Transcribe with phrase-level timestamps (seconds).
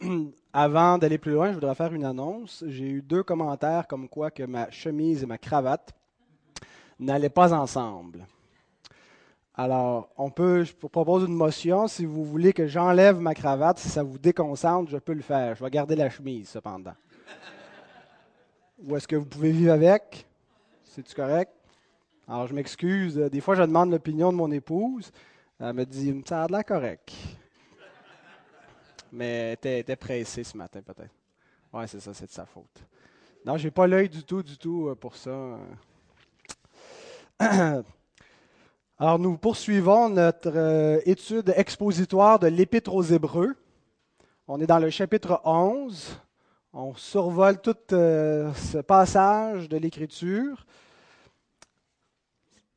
[0.52, 2.64] avant d'aller plus loin, je voudrais faire une annonce.
[2.66, 5.92] J'ai eu deux commentaires comme quoi que ma chemise et ma cravate
[6.98, 8.26] n'allaient pas ensemble.
[9.54, 11.86] Alors, on peut, je vous propose une motion.
[11.86, 15.54] Si vous voulez que j'enlève ma cravate, si ça vous déconcentre, je peux le faire.
[15.54, 16.94] Je vais garder la chemise, cependant.
[18.84, 20.26] Ou est-ce que vous pouvez vivre avec?
[20.84, 21.52] C'est-tu correct?
[22.26, 23.16] Alors, je m'excuse.
[23.16, 25.12] Des fois, je demande l'opinion de mon épouse.
[25.58, 27.12] Elle me dit, ça a l'air correct.
[29.12, 31.14] Mais elle était pressée ce matin, peut-être.
[31.72, 32.84] Oui, c'est ça, c'est de sa faute.
[33.44, 35.58] Non, j'ai pas l'œil du tout, du tout euh, pour ça.
[38.98, 43.56] Alors, nous poursuivons notre euh, étude expositoire de l'Épître aux Hébreux.
[44.46, 46.20] On est dans le chapitre 11.
[46.72, 50.66] On survole tout euh, ce passage de l'Écriture.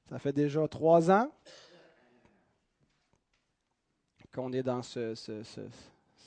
[0.09, 1.29] Ça fait déjà trois ans
[4.34, 5.13] qu'on est dans ce,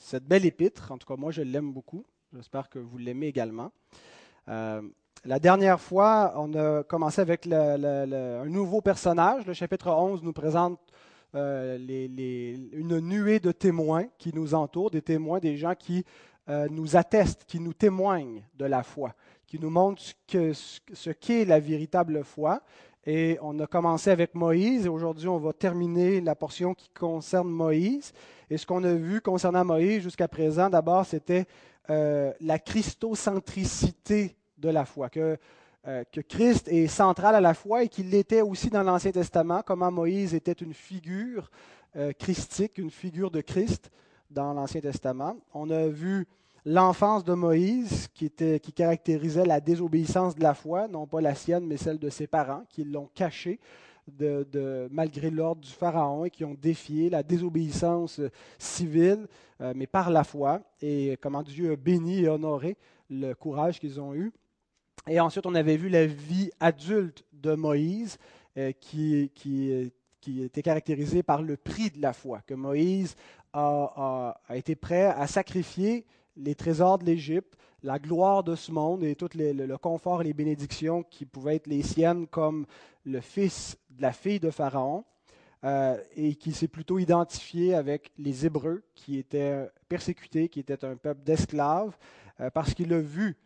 [0.07, 0.91] cette belle épître.
[0.91, 2.05] En tout cas, moi, je l'aime beaucoup.
[2.33, 3.71] J'espère que vous l'aimez également.
[4.47, 4.81] Euh,
[5.25, 9.45] la dernière fois, on a commencé avec un nouveau personnage.
[9.45, 10.79] Le chapitre 11 nous présente
[11.35, 16.05] euh, une nuée de témoins qui nous entourent, des témoins, des gens qui
[16.47, 19.13] euh, nous attestent, qui nous témoignent de la foi,
[19.45, 22.61] qui nous montrent ce qu'est la véritable foi.
[23.09, 27.49] Et on a commencé avec Moïse et aujourd'hui on va terminer la portion qui concerne
[27.49, 28.11] Moïse.
[28.49, 31.45] Et ce qu'on a vu concernant Moïse jusqu'à présent, d'abord, c'était
[31.89, 35.37] euh, la christocentricité de la foi, que,
[35.87, 39.61] euh, que Christ est central à la foi et qu'il l'était aussi dans l'Ancien Testament,
[39.65, 41.49] comment Moïse était une figure
[41.95, 43.89] euh, christique, une figure de Christ
[44.29, 45.37] dans l'Ancien Testament.
[45.53, 46.27] On a vu
[46.67, 48.29] l'enfance de Moïse qui,
[48.75, 52.65] caractérisait la désobéissance de la foi, non pas la sienne, mais celle de ses parents,
[52.69, 53.61] qui l'ont caché
[54.05, 58.19] de, malgré l'ordre du Pharaon et qui ont défié la désobéissance
[58.59, 59.27] civile,
[59.61, 62.75] euh, mais par la foi, et comment Dieu a béni et honoré
[63.09, 64.33] le courage qu'ils ont eu.
[65.07, 68.17] Et ensuite, on avait vu la vie adulte de Moïse,
[68.57, 73.15] euh, qui, qui, qui, était caractérisée par le prix de la foi, que Moïse
[73.53, 76.05] a été prêt à sacrifier
[76.37, 80.33] les trésors de l'Égypte, la gloire de ce monde et tout le, confort et les
[80.33, 82.65] bénédictions qui pouvaient être les siennes comme
[83.05, 85.05] le fils de la fille de Pharaon,
[85.63, 90.95] euh, et qui s'est plutôt identifié avec les Hébreux qui étaient persécutés, qui étaient un
[90.95, 91.97] peuple d'esclaves,
[92.39, 93.37] euh, parce qu'il a vu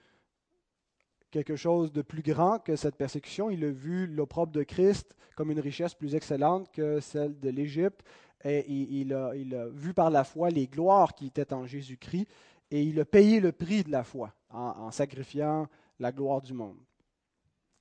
[1.32, 3.50] quelque chose de plus grand que cette persécution.
[3.50, 8.04] Il a vu l'opprobre de Christ comme une richesse plus excellente que celle de l'Égypte.
[8.44, 12.28] Et il il a, vu par la foi les gloires qui étaient en Jésus-Christ
[12.72, 15.68] et il a payé le prix de la foi en, sacrifiant
[16.00, 16.78] la gloire du monde.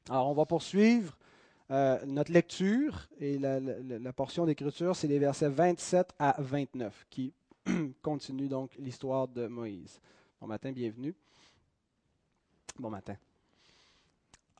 [0.09, 1.17] Alors, on va poursuivre
[1.71, 7.33] euh, notre lecture et la, portion d'écriture, c'est les versets 27 à 29 qui
[8.03, 10.00] continuent donc l'histoire de Moïse.
[10.41, 11.15] Bon matin, bienvenue.
[12.79, 13.17] Bon matin.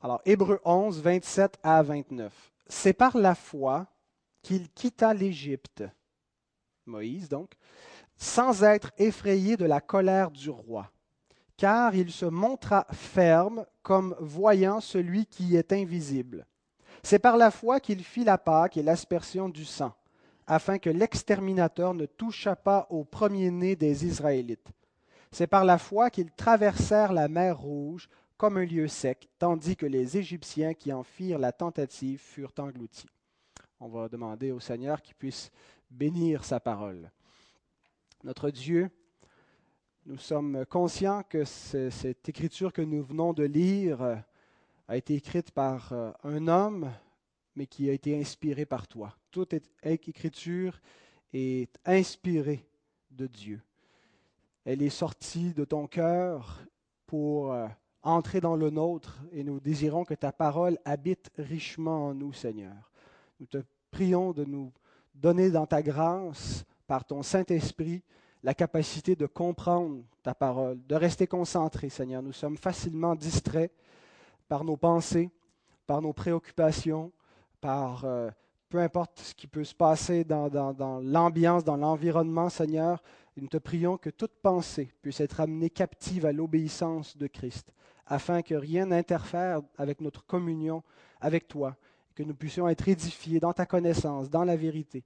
[0.01, 2.51] Alors, Hébreu 11, 27 à 29.
[2.67, 3.87] C'est par la foi
[4.41, 5.83] qu'il quitta l'Égypte,
[6.85, 7.51] Moïse donc,
[8.21, 10.91] sans être effrayé de la colère du roi,
[11.57, 16.45] car il se montra ferme comme voyant celui qui est invisible.
[17.01, 19.95] C'est par la foi qu'il fit la Pâque et l'aspersion du sang,
[20.45, 24.69] afin que l'exterminateur ne touchât pas au premier-né des Israélites.
[25.31, 28.07] C'est par la foi qu'ils traversèrent la mer Rouge
[28.37, 33.09] comme un lieu sec, tandis que les Égyptiens qui en firent la tentative furent engloutis.
[33.79, 35.49] On va demander au Seigneur qu'il puisse
[35.89, 37.09] bénir sa parole.
[38.23, 38.91] Notre Dieu,
[40.05, 44.23] nous sommes conscients que cette écriture que nous venons de lire
[44.87, 46.91] a été écrite par euh, un homme,
[47.55, 49.17] mais qui a été inspirée par toi.
[49.31, 50.79] Toute écriture
[51.33, 52.67] est inspirée
[53.09, 53.59] de Dieu.
[54.65, 56.61] Elle est sortie de ton cœur
[57.07, 57.67] pour euh,
[58.03, 62.91] entrer dans le nôtre et nous désirons que ta parole habite richement en nous, Seigneur.
[63.39, 64.71] Nous te prions de nous
[65.15, 68.03] donner dans ta grâce par ton Saint-Esprit
[68.43, 72.21] la capacité de comprendre ta parole, de rester concentré, Seigneur.
[72.21, 73.71] Nous sommes facilement distraits
[74.49, 75.29] par nos pensées,
[75.87, 77.13] par nos préoccupations,
[77.61, 78.29] par euh,
[78.67, 83.01] peu importe ce qui peut se passer dans, dans l'ambiance, dans l'environnement, Seigneur.
[83.37, 87.71] Nous te prions que toute pensée puisse être amenée captive à l'obéissance de Christ,
[88.05, 90.83] afin que rien n'interfère avec notre communion
[91.21, 91.77] avec toi,
[92.15, 95.05] que nous puissions être édifiés dans ta connaissance, dans la vérité.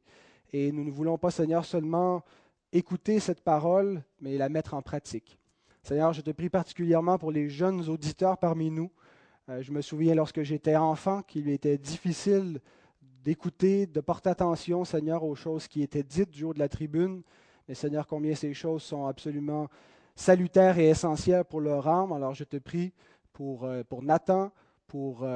[0.53, 2.23] Et nous ne voulons pas, Seigneur, seulement
[2.71, 5.39] écouter cette parole, mais la mettre en pratique.
[5.83, 8.91] Seigneur, je te prie particulièrement pour les jeunes auditeurs parmi nous.
[9.49, 12.59] Euh, je me souviens lorsque j'étais enfant qu'il était difficile
[13.23, 17.21] d'écouter, de porter attention, Seigneur, aux choses qui étaient dites du haut de la tribune.
[17.67, 19.67] Mais Seigneur, combien ces choses sont absolument
[20.15, 22.11] salutaire et essentielle pour leur âme.
[22.11, 22.93] Alors je te prie
[23.33, 24.51] pour, pour Nathan,
[24.87, 25.27] pour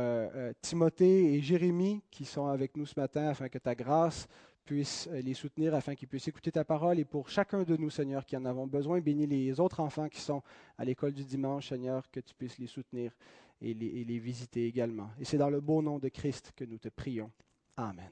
[0.62, 4.28] Timothée et Jérémie qui sont avec nous ce matin afin que ta grâce
[4.70, 8.24] puisse les soutenir afin qu'ils puissent écouter ta parole et pour chacun de nous, Seigneur,
[8.24, 10.44] qui en avons besoin, bénis les autres enfants qui sont
[10.78, 13.12] à l'école du dimanche, Seigneur, que tu puisses les soutenir
[13.64, 15.10] et les, visiter également.
[15.20, 17.32] Et c'est dans le beau nom de Christ que nous te prions.
[17.78, 18.12] Amen.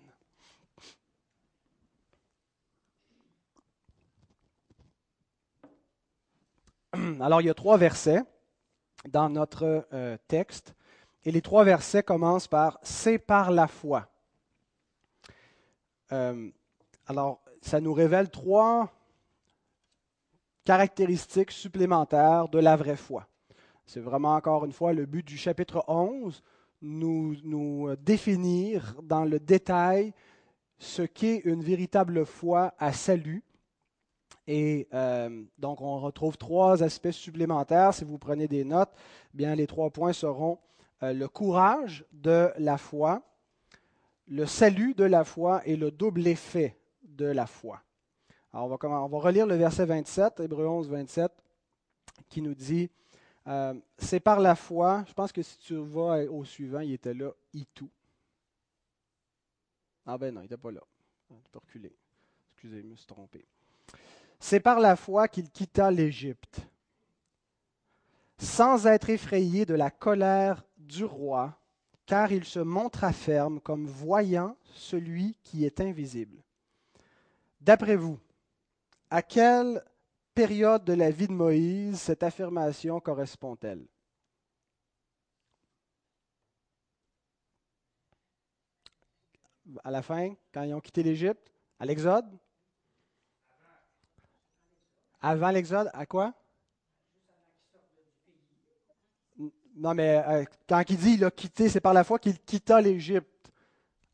[7.21, 8.23] Alors, il y a trois versets
[9.07, 10.73] dans notre euh, texte,
[11.23, 14.09] et les trois versets commencent par C'est par la foi.
[16.11, 16.49] Euh,
[17.05, 18.91] alors, ça nous révèle trois
[20.63, 23.27] caractéristiques supplémentaires de la vraie foi.
[23.85, 26.43] C'est vraiment encore une fois le but du chapitre 11,
[26.81, 30.13] nous, nous définir dans le détail
[30.77, 33.43] ce qu'est une véritable foi à salut.
[34.47, 37.93] Et euh, donc, on retrouve trois aspects supplémentaires.
[37.93, 38.91] Si vous prenez des notes,
[39.33, 40.59] bien les trois points seront
[41.03, 43.21] euh, le courage de la foi,
[44.27, 47.81] le salut de la foi et le double effet de la foi.
[48.53, 51.31] Alors, on va, on relire le verset 27, Hébreu 11, 27,
[52.29, 52.89] qui nous dit
[53.47, 55.05] euh, c'est par la foi.
[55.07, 57.31] Je pense que si tu vas au suivant, il était là,
[57.73, 57.89] tout.
[60.05, 60.81] Ah ben non, il n'était pas là.
[61.29, 61.93] Je peux reculer.
[62.49, 63.45] Excusez, je me suis trompé.
[64.39, 66.61] C'est par la foi qu'il quitta l'Égypte,
[68.37, 71.57] sans être effrayé de la colère du roi,
[72.07, 76.41] car il se montra ferme comme voyant celui qui est invisible.
[77.59, 78.17] D'après vous,
[79.09, 79.83] à quel
[80.33, 83.85] période de la vie de Moïse cette affirmation correspond-elle?
[89.83, 92.25] À la fin, quand ils ont quitté l'Égypte À l'Exode.
[95.19, 96.33] Avant l'Exode, à quoi?
[99.79, 102.81] Non, mais euh, quand il dit qu'il a quitté, c'est par la foi qu'il quitta
[102.81, 103.51] l'Égypte.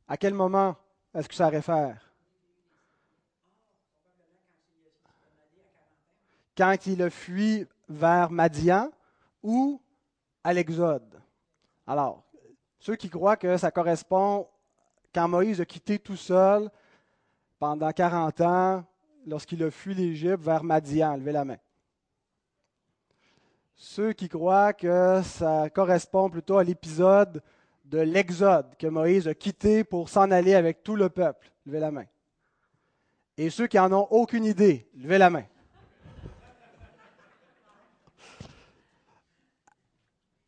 [0.10, 0.75] À quel moment
[1.13, 2.12] est-ce que ça réfère?
[6.57, 8.92] Quand il a fui vers Madian
[9.42, 9.81] ou
[10.44, 11.21] à l'Exode?
[11.88, 12.24] Alors,
[12.80, 14.50] ceux qui croient que ça correspond
[15.15, 16.69] quand Moïse a quitté tout seul
[17.57, 18.83] pendant 40 ans,
[19.25, 21.57] lorsqu'il a fui l'Égypte vers Madian, levez la main.
[23.75, 27.42] Ceux qui croient que ça correspond plutôt à l'épisode
[27.86, 31.92] de l'Exode que Moïse a quitté pour s'en aller avec tout le peuple, levez la
[31.92, 32.06] main.
[33.38, 35.46] Et ceux qui n'en ont aucune idée, levez la main.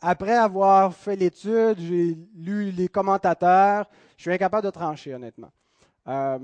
[0.07, 5.49] après avoir fait l'étude, j'ai lu les commentateurs, je suis incapable de trancher, honnêtement.
[6.07, 6.37] Euh,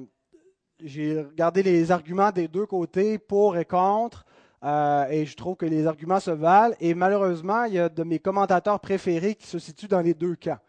[0.84, 4.26] j'ai regardé les arguments des deux côtés, pour et contre,
[4.64, 6.76] euh, et je trouve que les arguments se valent.
[6.80, 10.36] Et malheureusement, il y a de mes commentateurs préférés qui se situent dans les deux
[10.36, 10.60] cas.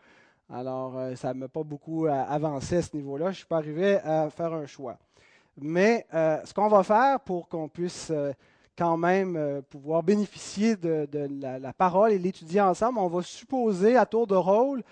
[0.53, 3.27] Alors, euh, ça ne m'a pas beaucoup avancé à ce niveau-là.
[3.27, 4.99] Je ne suis pas arrivé à faire un choix.
[5.61, 8.11] Mais ce qu'on va faire pour qu'on puisse
[8.77, 11.07] quand même euh, pouvoir bénéficier de,
[11.41, 14.83] la, parole et l'étudier ensemble, on va supposer à tour de rôle,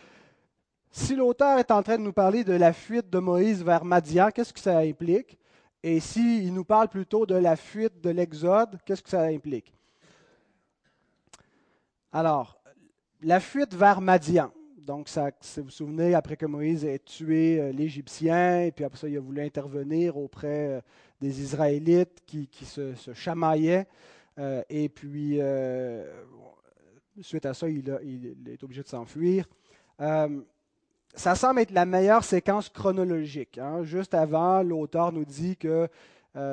[0.91, 4.31] si l'auteur est en train de nous parler de la fuite de Moïse vers Madian,
[4.31, 5.39] qu'est-ce que ça implique?
[5.83, 9.73] Et s'il nous parle plutôt de la fuite de l'Exode, qu'est-ce que ça implique?
[12.13, 12.61] Alors,
[13.23, 14.53] la fuite vers Madian.
[14.79, 15.21] Donc, si
[15.61, 19.17] vous vous souvenez, après que Moïse ait tué euh, l'Égyptien, et puis après ça, il
[19.17, 20.81] a voulu intervenir auprès euh,
[21.21, 23.87] des Israélites qui, se, chamaillaient.
[24.39, 25.39] Euh, et puis,
[27.21, 27.89] suite à ça, il,
[28.49, 29.47] est obligé de s'enfuir.
[31.15, 33.59] Ça semble être la meilleure séquence chronologique.
[33.59, 33.83] Hein.
[33.83, 35.89] Juste avant, l'auteur nous dit que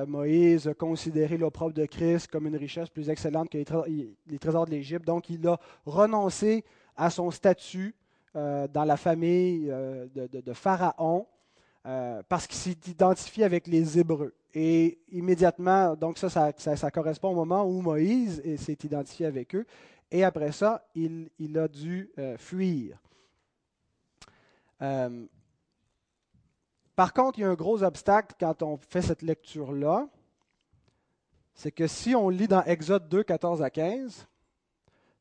[0.08, 4.72] Moïse a considéré l'opprobre de Christ comme une richesse plus excellente que les trésors de
[4.72, 5.06] l'Égypte.
[5.06, 7.94] Donc, il a renoncé à son statut
[8.36, 11.26] euh, dans la famille euh, de, Pharaon
[11.86, 14.34] euh, parce qu'il s'est identifié avec les Hébreux.
[14.54, 19.66] Et immédiatement, donc ça, ça, correspond au moment où Moïse s'est identifié avec eux.
[20.12, 22.98] Et après ça, il a dû fuir.
[24.80, 25.12] Par
[27.14, 30.08] contre, il y a un gros obstacle quand on fait cette lecture-là.
[31.54, 34.28] C'est que si on lit dans Exode 2, 14 à 15,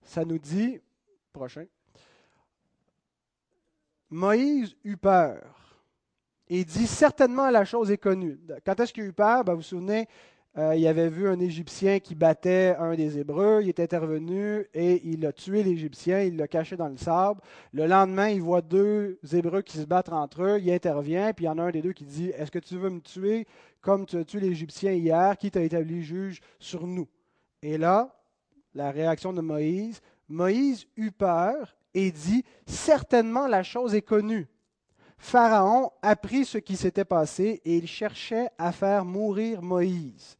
[0.02, 0.80] ça nous dit,
[1.32, 1.66] prochain,
[4.10, 5.42] Moïse eut peur
[6.48, 8.38] et dit certainement la chose est connue.
[8.64, 9.44] Quand est-ce qu'il eut peur?
[9.44, 10.08] Ben, Vous vous souvenez,
[10.58, 15.06] euh, il avait vu un Égyptien qui battait un des Hébreux, il est intervenu et
[15.06, 17.42] il a tué l'Égyptien, il l'a caché dans le sable.
[17.72, 21.48] Le lendemain, il voit deux Hébreux qui se battent entre eux, il intervient, puis il
[21.48, 23.46] y en a un des deux qui dit Est-ce que tu veux me tuer
[23.82, 25.36] comme tu as tué l'Égyptien hier?
[25.36, 27.06] Qui t'a établi juge sur nous
[27.62, 28.16] Et là,
[28.74, 34.48] la réaction de Moïse, Moïse eut peur et dit, Certainement la chose est connue.
[35.18, 40.38] Pharaon apprit ce qui s'était passé et il cherchait à faire mourir Moïse.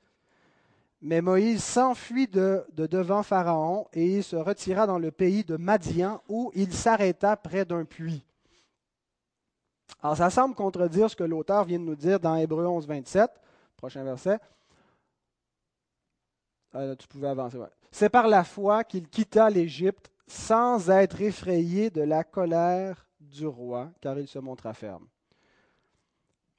[1.02, 6.22] Mais Moïse s'enfuit de, devant Pharaon et il se retira dans le pays de Madian
[6.28, 8.24] où il s'arrêta près d'un puits.
[10.02, 13.30] Alors ça semble contredire ce que l'auteur vient de nous dire dans Hébreu 11, 27,
[13.76, 14.38] prochain verset.
[16.74, 17.58] Euh, tu pouvais avancer.
[17.90, 23.90] C'est par la foi qu'il quitta l'Égypte sans être effrayé de la colère du roi,
[24.00, 25.06] car il se montra ferme.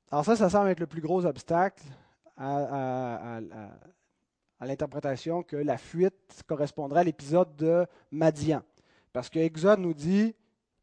[0.10, 1.84] Alors ça, ça semble être le plus gros obstacle
[2.38, 3.40] à,
[4.66, 8.64] l'interprétation que la fuite correspondrait à l'épisode de Madian.
[9.14, 10.34] Parce que Exode nous dit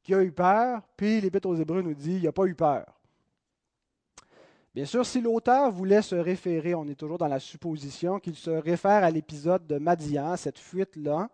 [0.03, 2.87] qu'il a eu peur, puis l'Épître aux Hébreux nous dit qu'il n'a pas eu peur.
[4.75, 8.51] Bien sûr, si l'auteur voulait se référer, on est toujours dans la supposition qu'il se
[8.51, 11.29] réfère à l'épisode de Madian, cette fuite-là,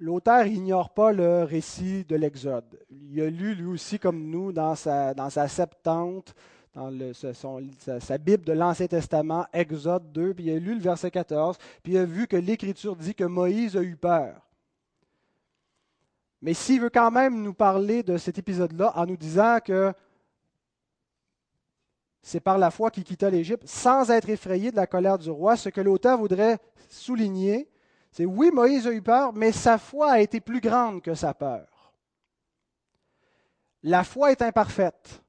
[0.00, 2.80] l'auteur ignore pas le récit de l'Exode.
[2.90, 6.34] Il a lu lui aussi comme nous dans sa Septante,
[6.74, 11.10] dans le, sa, Bible de l'Ancien Testament, Exode 2, puis il a lu le verset
[11.10, 14.40] 14, puis il a vu que l'Écriture dit que Moïse a eu peur.
[16.42, 19.92] Mais s'il veut quand même nous parler de cet épisode-là en nous disant que
[22.22, 25.56] c'est par la foi qu'il quitta l'Égypte sans être effrayé de la colère du roi.
[25.56, 26.58] Ce que l'auteur voudrait
[26.88, 27.68] souligner,
[28.12, 31.34] c'est oui, Moïse a eu peur, mais sa foi a été plus grande que sa
[31.34, 31.94] peur.
[33.82, 35.22] La foi est imparfaite.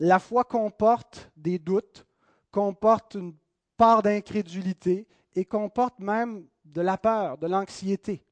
[0.00, 2.06] La foi comporte des doutes,
[2.50, 3.34] comporte une
[3.76, 8.24] part d'incrédulité et comporte même de la peur, de l'anxiété.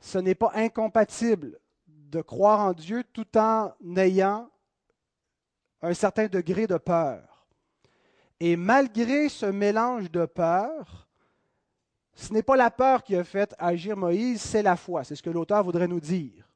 [0.00, 4.50] Ce n'est pas incompatible de croire en Dieu tout en ayant
[5.82, 7.46] un certain degré de peur.
[8.40, 11.06] Et malgré ce mélange de peur,
[12.14, 15.04] ce n'est pas la peur qui a fait agir Moïse, c'est la foi.
[15.04, 16.48] C'est ce que l'auteur voudrait nous dire.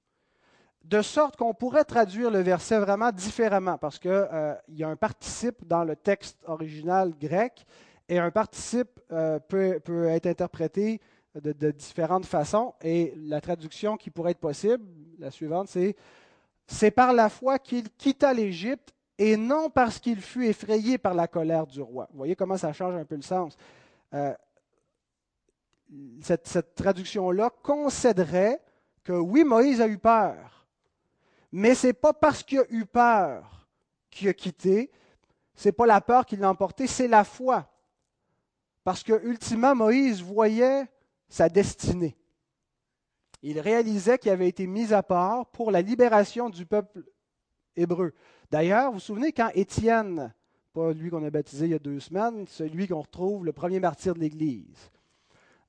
[0.84, 4.96] De sorte qu'on pourrait traduire le verset vraiment différemment, parce qu'il euh, y a un
[4.96, 7.64] participe dans le texte original grec,
[8.08, 11.00] et un participe euh, peut, être interprété
[11.34, 12.74] de, différentes façons.
[12.82, 14.84] Et la traduction qui pourrait être possible,
[15.18, 15.94] la suivante, c'est
[16.66, 21.28] C'est par la foi qu'il quitta l'Égypte et non parce qu'il fut effrayé par la
[21.28, 22.08] colère du roi.
[22.10, 23.56] Vous voyez comment ça change un peu le sens.
[24.14, 24.34] Euh,
[26.22, 28.60] cette, traduction-là concéderait
[29.04, 30.59] que oui, Moïse a eu peur,
[31.52, 33.66] mais ce n'est pas parce qu'il a eu peur
[34.10, 34.90] qu'il a quitté,
[35.54, 37.68] ce n'est pas la peur qui l'a emporté, c'est la foi.
[38.84, 40.86] Parce que, ultimement, Moïse voyait
[41.28, 42.16] sa destinée.
[43.42, 47.04] Il réalisait qu'il avait été mis à part pour la libération du peuple
[47.76, 48.12] hébreu.
[48.50, 50.32] D'ailleurs, vous vous souvenez quand Étienne,
[50.72, 53.80] pas lui qu'on a baptisé il y a deux semaines, celui qu'on retrouve le premier
[53.80, 54.90] martyr de l'Église,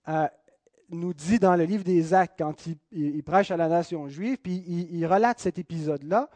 [0.09, 0.27] euh,
[0.91, 4.63] nous dit dans le livre des Actes, quand il, prêche à la nation juive, puis
[4.67, 6.29] il, relate cet épisode-là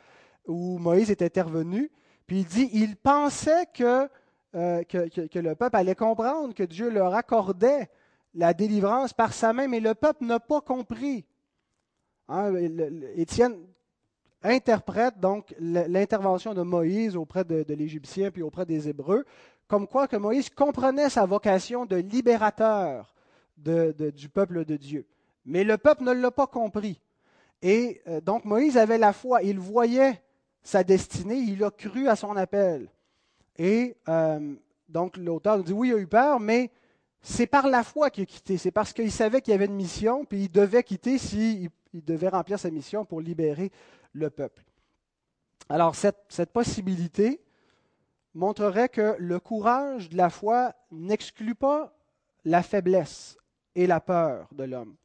[0.48, 1.92] où Moïse est intervenu,
[2.28, 4.08] puis il dit, il pensait que,
[4.56, 7.90] euh, que, le peuple allait comprendre que Dieu leur accordait
[8.34, 11.26] la délivrance par sa main, mais le peuple n'a pas compris.
[12.28, 12.54] Hein,
[13.16, 13.56] Étienne
[14.44, 19.26] interprète donc l'intervention de Moïse auprès de, l'Égyptien puis auprès des Hébreux,
[19.68, 23.15] comme quoi que Moïse comprenait sa vocation de libérateur
[23.58, 25.06] du peuple de Dieu.
[25.46, 27.00] Mais le peuple ne l'a pas compris.
[27.62, 30.22] Et euh, donc Moïse avait la foi, il voyait
[30.62, 32.90] sa destinée, il a cru à son appel.
[33.58, 34.56] Et euh,
[34.90, 36.72] donc l'auteur dit oui, il a eu peur, mais
[37.22, 38.58] c'est par la foi qu'il a quitté.
[38.58, 42.04] C'est parce qu'il savait qu'il y avait une mission, puis il devait quitter s'il il
[42.04, 43.72] devait remplir sa mission pour libérer
[44.12, 44.64] le peuple.
[45.70, 47.42] Alors cette, possibilité
[48.34, 51.96] montrerait que le courage de la foi n'exclut pas
[52.44, 53.38] la faiblesse
[53.76, 54.96] et la peur de l'homme.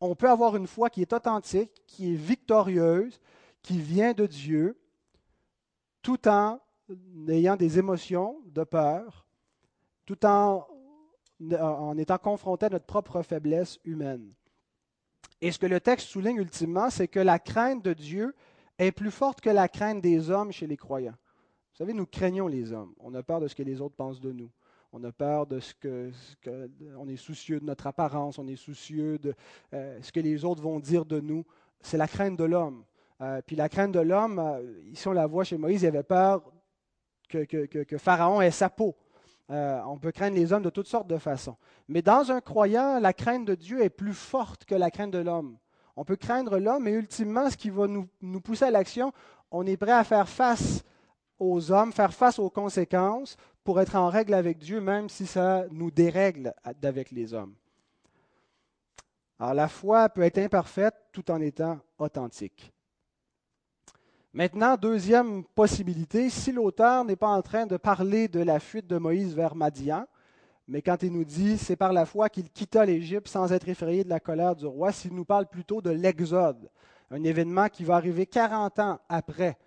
[0.00, 3.20] On peut avoir une foi qui est authentique, qui est victorieuse,
[3.62, 4.78] qui vient de Dieu,
[6.02, 6.60] tout en
[7.28, 9.26] ayant des émotions de peur,
[10.06, 10.66] tout en,
[11.52, 14.32] en étant confronté à notre propre faiblesse humaine.
[15.40, 18.34] Et ce que le texte souligne ultimement, c'est que la crainte de Dieu
[18.78, 21.16] est plus forte que la crainte des hommes chez les croyants.
[21.72, 22.94] Vous savez, nous craignons les hommes.
[22.98, 24.50] On a peur de ce que les autres pensent de nous.
[24.92, 26.10] On a peur de ce que,
[26.98, 29.34] on est soucieux de notre apparence, on est soucieux de
[29.72, 31.44] euh, ce que les autres vont dire de nous.
[31.80, 32.84] C'est la crainte de l'homme.
[33.20, 36.02] Euh, puis la crainte de l'homme, euh, ici on la voit chez Moïse, il avait
[36.02, 36.42] peur
[37.28, 38.96] que, Pharaon ait sa peau.
[39.48, 41.56] On peut craindre les hommes de toutes sortes de façons.
[41.88, 45.18] Mais dans un croyant, la crainte de Dieu est plus forte que la crainte de
[45.18, 45.56] l'homme.
[45.94, 49.12] On peut craindre l'homme, mais ultimement, ce qui va nous, nous pousser à l'action,
[49.52, 50.84] on est prêt à faire face
[51.40, 55.64] aux hommes, faire face aux conséquences pour être en règle avec Dieu, même si ça
[55.70, 57.54] nous dérègle avec les hommes.
[59.38, 62.72] Alors la foi peut être imparfaite tout en étant authentique.
[64.32, 68.98] Maintenant, deuxième possibilité, si l'auteur n'est pas en train de parler de la fuite de
[68.98, 70.06] Moïse vers Madian,
[70.68, 74.04] mais quand il nous dit c'est par la foi qu'il quitta l'Égypte sans être effrayé
[74.04, 76.70] de la colère du roi, s'il nous parle plutôt de l'Exode,
[77.10, 79.58] un événement qui va arriver 40 ans après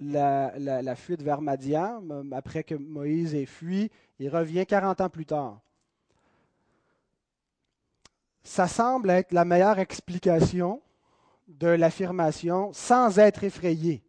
[0.00, 5.60] la, fuite vers Madian, après que Moïse ait fui, il revient 40 ans plus tard.
[8.42, 10.82] Ça semble être la meilleure explication
[11.48, 14.02] de l'affirmation sans être effrayé,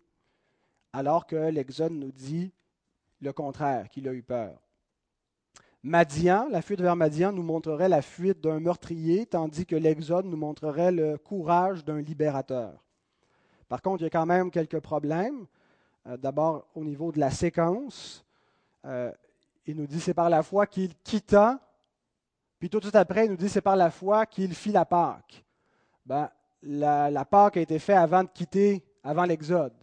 [0.94, 2.52] alors que l'Exode nous dit
[3.22, 4.62] le contraire, qu'il a eu peur.
[5.84, 10.38] Madian, la fuite vers Madian nous montrerait la fuite d'un meurtrier, tandis que l'Exode nous
[10.38, 12.84] montrerait le courage d'un libérateur.
[13.68, 15.46] Par contre, il y a quand même quelques problèmes.
[16.08, 18.24] Euh, d'abord, au niveau de la séquence,
[18.86, 19.12] euh,
[19.66, 21.60] il nous dit c'est par la foi qu'il quitta,
[22.60, 24.86] puis tout de suite après, il nous dit c'est par la foi qu'il fit la
[24.86, 25.44] Pâque.
[26.06, 26.30] Ben,
[26.62, 29.74] la, Pâque a été faite avant de quitter, avant l'Exode.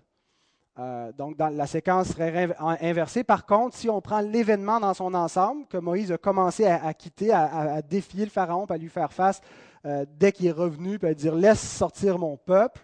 [0.79, 3.25] Euh, donc, la séquence serait inversée.
[3.25, 7.33] Par contre, si on prend l'événement dans son ensemble, que Moïse a commencé à, quitter,
[7.33, 9.41] à, défier le Pharaon, à lui faire face,
[9.85, 12.81] dès qu'il est revenu, puis à dire Laisse sortir mon peuple,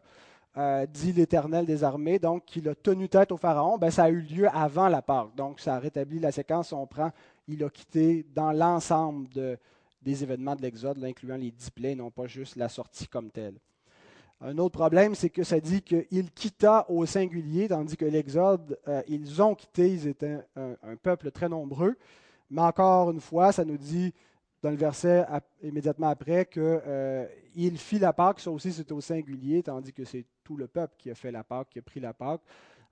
[0.59, 4.11] euh, dit l'Éternel des armées, donc qu'il a tenu tête au Pharaon, ben, ça a
[4.11, 5.35] eu lieu avant la Pâque.
[5.37, 6.73] Donc, ça rétablit la séquence.
[6.73, 7.13] On prend,
[7.47, 9.29] il a quitté dans l'ensemble
[10.03, 13.55] des événements de l'Exode, incluant les dix plaies, non pas juste la sortie comme telle.
[14.41, 19.03] Un autre problème, c'est que ça dit qu'il quitta au singulier, tandis que l'Exode, euh,
[19.09, 21.97] ils ont quitté, ils étaient un, peuple très nombreux.
[22.51, 24.15] Mais encore une fois, ça nous dit
[24.63, 25.25] dans le verset
[25.63, 27.27] immédiatement après qu'il euh,
[27.77, 31.11] fit la Pâque, ça aussi c'est au singulier, tandis que c'est tout le peuple qui
[31.11, 32.43] a fait la Pâque, qui a pris la Pâque.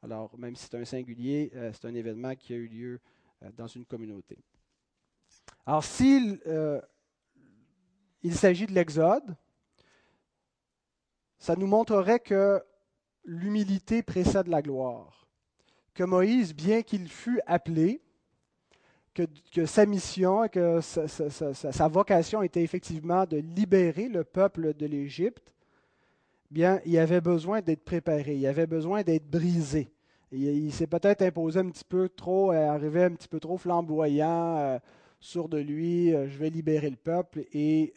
[0.02, 3.00] Alors, même si c'est un singulier, euh, c'est un événement qui a eu lieu
[3.56, 4.38] dans une communauté.
[5.66, 6.40] Alors, s'il
[8.22, 9.36] il s'agit de l'Exode,
[11.38, 12.62] ça nous montrerait que
[13.24, 15.28] l'humilité précède la gloire.
[15.94, 18.02] Que Moïse, bien qu'il fût appelé,
[19.52, 25.54] que, sa mission que sa, vocation était effectivement de libérer le peuple de l'Égypte,
[26.50, 29.90] bien, il avait besoin d'être préparé, il avait besoin d'être brisé.
[30.32, 34.56] il, s'est peut-être imposé un petit peu trop, euh, arrivé un petit peu trop flamboyant,
[34.58, 34.78] euh,
[35.20, 37.94] sur de lui, euh, je vais libérer le peuple, et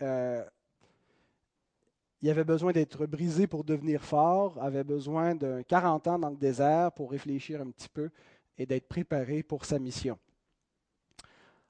[2.22, 6.36] il avait besoin d'être brisé pour devenir fort, avait besoin d'un 40 ans dans le
[6.36, 8.10] désert pour réfléchir un petit peu
[8.58, 10.18] et d'être préparé pour sa mission.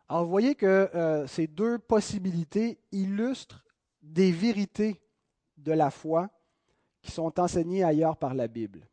[0.10, 3.64] Alors vous voyez que euh, ces deux possibilités illustrent
[4.02, 5.00] des vérités
[5.58, 6.32] de la foi
[7.04, 8.88] qui sont enseignées ailleurs par la Bible.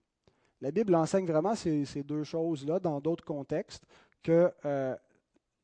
[0.61, 3.85] La Bible enseigne vraiment ces, deux choses-là dans d'autres contextes,
[4.23, 4.95] que euh,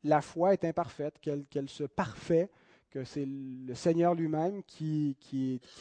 [0.04, 2.50] la foi est imparfaite, qu'elle se parfait
[2.92, 5.16] que c'est le Seigneur lui-même qui,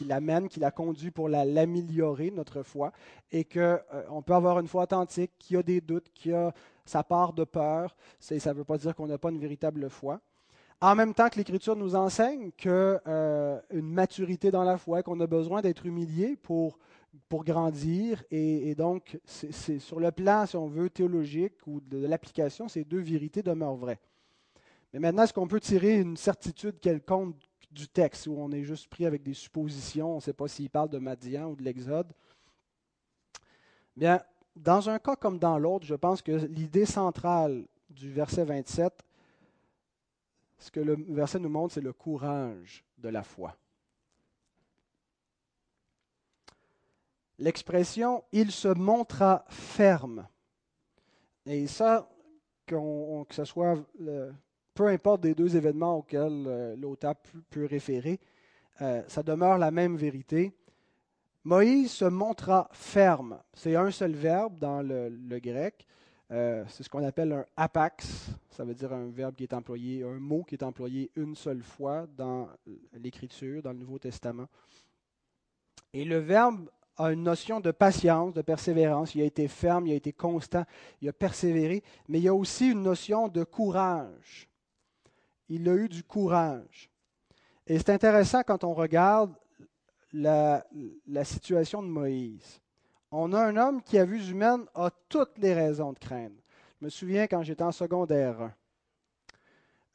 [0.06, 2.94] l'amène, qui la conduit pour l'améliorer, notre foi,
[3.32, 6.54] et qu'on euh, peut avoir une foi authentique, qui a des doutes, qui a
[6.86, 7.96] sa part de peur.
[8.20, 10.20] Ça ne veut pas dire qu'on n'a pas une véritable foi.
[10.84, 15.28] En même temps que l'Écriture nous enseigne qu'une euh, maturité dans la foi, qu'on a
[15.28, 16.80] besoin d'être humilié pour,
[17.30, 18.24] pour grandir.
[18.32, 23.00] Et, donc, c'est, sur le plan, si on veut, théologique ou de l'application, ces deux
[23.00, 24.00] vérités demeurent vraies.
[24.92, 27.36] Mais maintenant, est-ce qu'on peut tirer une certitude quelconque
[27.70, 30.70] du texte où on est juste pris avec des suppositions, on ne sait pas s'il
[30.70, 32.12] parle de Madian ou de l'Exode?
[33.96, 34.20] Bien,
[34.56, 38.94] dans un cas comme dans l'autre, je pense que l'idée centrale du verset 27,
[40.58, 43.56] ce que le verset nous montre, c'est le courage de la foi.
[47.40, 50.28] L'expression il se montra ferme.
[51.48, 52.08] Et ça,
[52.68, 52.76] que
[53.32, 53.84] ce soit
[54.74, 57.16] peu importe des deux événements auxquels euh, l'auteur
[57.50, 58.20] peut référer,
[58.82, 60.54] euh, ça demeure la même vérité.
[61.44, 63.40] Moïse se montra ferme.
[63.54, 65.86] C'est un seul verbe dans le, grec.
[66.32, 68.32] Euh, c'est ce qu'on appelle un apax.
[68.52, 71.64] Ça veut dire un verbe qui est employé, un mot qui est employé une seule
[71.64, 72.48] fois dans
[72.94, 74.48] l'Écriture, dans le Nouveau Testament.
[75.94, 79.16] Et le verbe a une notion de patience, de persévérance.
[79.16, 80.64] Il a été ferme, il a été constant,
[81.02, 84.48] il a persévéré, mais il y a aussi une notion de courage
[85.52, 86.90] il a eu du courage.
[87.68, 89.34] Et c'est intéressant quand on regarde
[90.14, 90.66] la,
[91.24, 92.62] situation de Moïse.
[93.12, 96.36] On a un homme qui, à vue humaine, a toutes les raisons de craindre.
[96.80, 98.42] Je me souviens quand j'étais en secondaire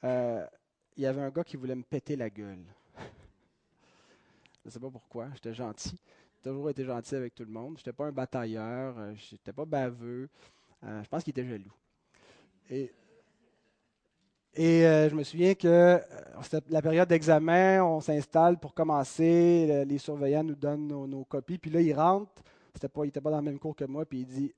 [0.03, 0.47] 1, euh,
[0.97, 2.65] il y avait un gars qui voulait me péter la gueule.
[4.61, 5.99] Je ne sais pas pourquoi, j'étais gentil.
[6.37, 7.75] J'ai toujours été gentil avec tout le monde.
[7.77, 10.29] Je n'étais pas un batailleur, euh, je n'étais pas baveux.
[10.85, 11.73] Euh, je pense qu'il était jaloux.
[12.69, 12.93] Et
[14.57, 16.03] et euh, je me souviens qu'à
[16.43, 21.71] c'était la période d'examen, on s'installe pour commencer, les surveillants nous donnent nos, copies, puis
[21.71, 22.43] là, il rentre,
[22.75, 24.55] c'était pas, il n'était pas dans le même cours que moi, puis il dit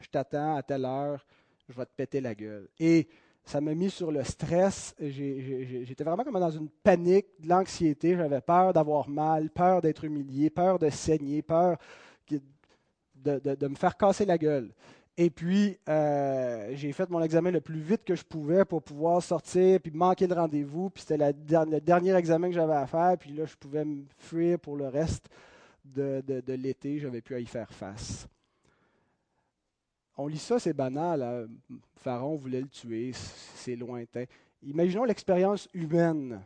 [0.00, 1.24] Je t'attends à telle heure,
[1.68, 2.68] je vais te péter la gueule.
[2.78, 3.08] Et
[3.44, 4.94] ça m'a mis sur le stress.
[5.00, 8.16] J'étais vraiment comme dans une panique, de l'anxiété.
[8.16, 11.78] J'avais peur d'avoir mal, peur d'être humilié, peur de saigner, peur
[13.24, 14.72] de, me faire casser la gueule.
[15.16, 19.22] Et puis, euh, j'ai fait mon examen le plus vite que je pouvais pour pouvoir
[19.22, 20.88] sortir, puis manquer le rendez-vous.
[20.90, 23.16] Puis c'était le dernier examen que j'avais à faire.
[23.18, 25.28] Puis là, je pouvais me fuir pour le reste
[25.84, 26.98] de, de l'été.
[27.22, 28.26] Plus à y faire face.
[30.16, 31.22] On lit ça, c'est banal.
[31.22, 31.46] Hein.
[31.96, 34.24] Pharaon voulait le tuer, c'est lointain.
[34.62, 36.44] Imaginons l'expérience humaine.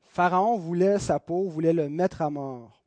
[0.00, 2.79] Pharaon voulait sa peau, voulait le mettre à mort.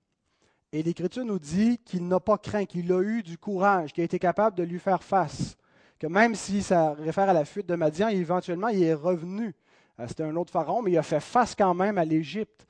[0.73, 4.05] Et l'Écriture nous dit qu'il n'a pas craint, qu'il a eu du courage, qu'il a
[4.05, 5.55] été capable de lui faire face.
[5.99, 9.53] Que même si ça réfère à la fuite de Madian, éventuellement, il est revenu.
[9.99, 12.65] Euh, c'était un autre pharaon, mais il a fait face quand même à l'Égypte.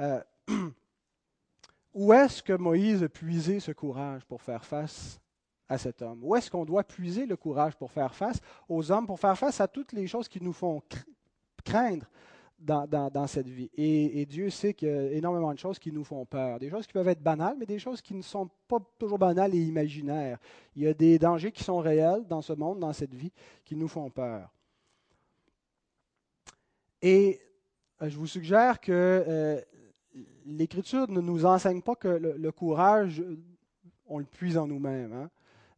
[0.00, 0.22] Euh,
[1.94, 5.20] où est-ce que Moïse a puisé ce courage pour faire face
[5.68, 6.20] à cet homme?
[6.22, 9.60] Où est-ce qu'on doit puiser le courage pour faire face aux hommes, pour faire face
[9.60, 10.82] à toutes les choses qui nous font
[11.62, 12.06] craindre?
[12.62, 13.70] Dans, cette vie?
[13.76, 16.58] Et, Dieu sait qu'il y a énormément de choses qui nous font peur.
[16.58, 19.54] Des choses qui peuvent être banales, mais des choses qui ne sont pas toujours banales
[19.54, 20.38] et imaginaires.
[20.76, 23.32] Il y a des dangers qui sont réels dans ce monde, dans cette vie,
[23.64, 24.52] qui nous font peur.
[27.00, 27.40] Et
[28.00, 29.60] euh, je vous suggère que euh,
[30.46, 33.22] l'Écriture ne nous enseigne pas que le, courage,
[34.06, 35.12] on le puise en nous-mêmes.
[35.12, 35.30] Hein.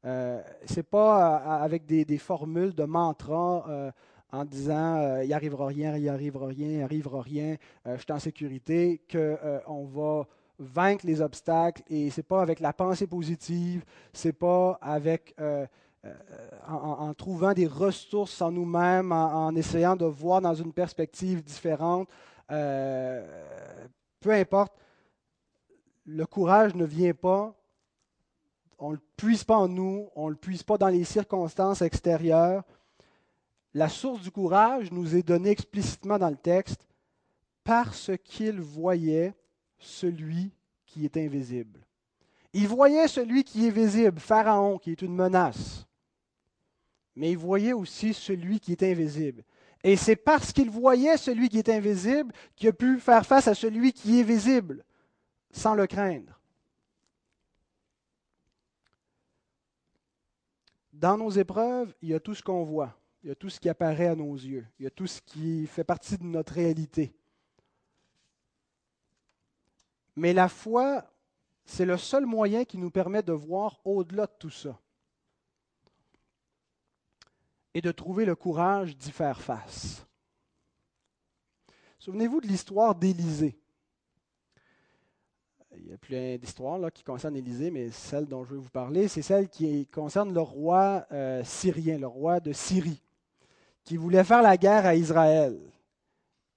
[0.05, 3.91] Euh, Ce n'est pas avec des, formules de mantra euh,
[4.35, 8.13] en disant il n'y arrivera rien, il n'y arrivera rien, il arrivera rien, je suis
[8.13, 10.27] en sécurité, qu'on va
[10.59, 11.83] vaincre les obstacles.
[11.89, 15.35] Et ce n'est pas avec la pensée positive, ce n'est pas avec.
[16.69, 22.09] En, trouvant des ressources en nous-mêmes, en, essayant de voir dans une perspective différente.
[22.49, 24.75] peu importe,
[26.05, 27.55] le courage ne vient pas
[28.79, 31.83] on ne le puise pas en nous, on ne le puise pas dans les circonstances
[31.83, 32.63] extérieures.
[33.75, 36.87] La source du courage nous est donnée explicitement dans le texte
[37.65, 39.35] parce qu'il voyait
[39.79, 40.53] celui
[40.87, 41.81] qui est invisible.
[42.53, 45.87] Il voyait celui qui est visible, Pharaon, qui est une menace.
[47.17, 49.43] Mais il voyait aussi celui qui est invisible.
[49.83, 53.55] Et c'est parce qu'il voyait celui qui est invisible qu'il a pu faire face à
[53.55, 54.85] celui qui est visible,
[55.51, 56.41] sans le craindre.
[60.93, 63.59] Dans nos épreuves, il y a tout ce qu'on voit, il y a tout ce
[63.59, 66.53] qui apparaît à nos yeux, il y a tout ce qui fait partie de notre
[66.53, 67.17] réalité.
[70.15, 71.11] Mais la foi,
[71.65, 74.79] c'est le seul moyen qui nous permet de voir au-delà de tout ça
[77.73, 80.07] et de trouver le courage d'y faire face.
[81.99, 83.59] Souvenez-vous de l'histoire d'Élisée.
[85.79, 89.09] Il y a plein d'histoires qui concernent Élisée, mais celle dont je vais vous parler,
[89.09, 93.03] c'est celle qui concerne le roi euh, syrien, le roi de Syrie,
[93.85, 95.59] qui voulait faire la guerre à Israël.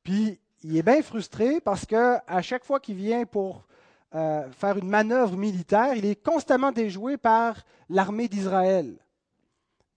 [0.04, 3.68] Puis il est bien frustré parce que à chaque fois qu'il vient pour
[4.16, 7.58] euh, faire une manœuvre militaire, il est constamment déjoué par
[7.90, 8.96] l'armée d'Israël.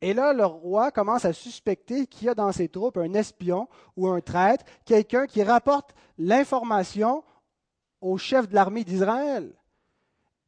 [0.03, 3.69] Et là, le roi commence à suspecter qu'il y a dans ses troupes un espion
[3.97, 7.23] ou un traître, quelqu'un qui rapporte l'information
[8.01, 9.53] au chef de l'armée d'Israël.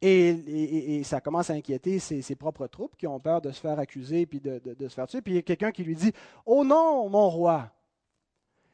[0.05, 4.25] Et, ça commence à inquiéter ses, propres troupes qui ont peur de se faire accuser
[4.25, 5.21] puis de, se faire tuer.
[5.21, 6.11] Puis il y a quelqu'un qui lui dit
[6.45, 7.71] Oh non, mon roi,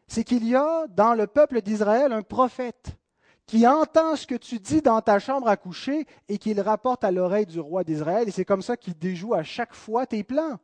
[0.08, 2.98] c'est qu'il y a dans le peuple d'Israël un prophète
[3.46, 7.04] qui entend ce que tu dis dans ta chambre à coucher et qui le rapporte
[7.04, 8.28] à l'oreille du roi d'Israël.
[8.28, 10.58] Et c'est comme ça qu'il déjoue à chaque fois tes plans.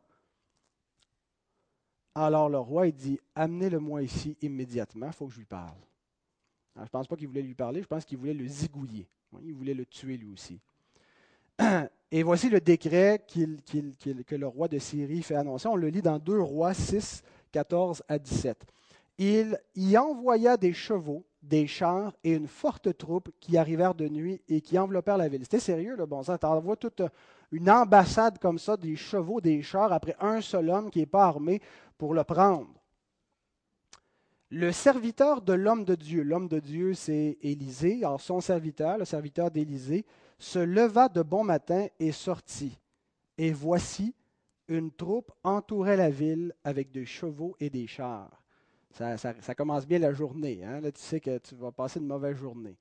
[2.15, 5.77] Alors le roi dit Amenez-le-moi ici immédiatement, il faut que je lui parle.
[6.75, 9.07] Je ne pense pas qu'il voulait lui parler, je pense qu'il voulait le zigouiller.
[9.43, 10.59] Il voulait le tuer lui aussi.
[12.11, 15.67] Et voici le décret que le roi de Syrie fait annoncer.
[15.67, 18.65] On le lit dans 2 Rois 6, 14 à 17.
[19.17, 24.41] Il y envoya des chevaux, des chars et une forte troupe qui arrivèrent de nuit
[24.47, 25.43] et qui enveloppèrent la ville.
[25.43, 26.37] C'était sérieux, le bon sens.
[26.39, 27.01] Tu envoies toute
[27.51, 31.25] une ambassade comme ça, des chevaux, des chars, après un seul homme qui n'est pas
[31.25, 31.61] armé
[31.97, 32.67] pour le prendre.
[34.57, 39.03] Le serviteur de l'homme de Dieu, l'homme de Dieu c'est Élisée, alors son serviteur, le
[39.03, 40.05] serviteur d'Élisée,
[40.39, 42.79] se leva de bon matin et sortit.
[43.37, 44.15] Et voici,
[44.69, 48.31] une troupe entourait la ville avec des chevaux et des chars.
[48.91, 50.63] Ça, commence bien la journée.
[50.63, 50.79] Hein?
[50.79, 52.77] Là, tu sais que tu vas passer une mauvaise journée.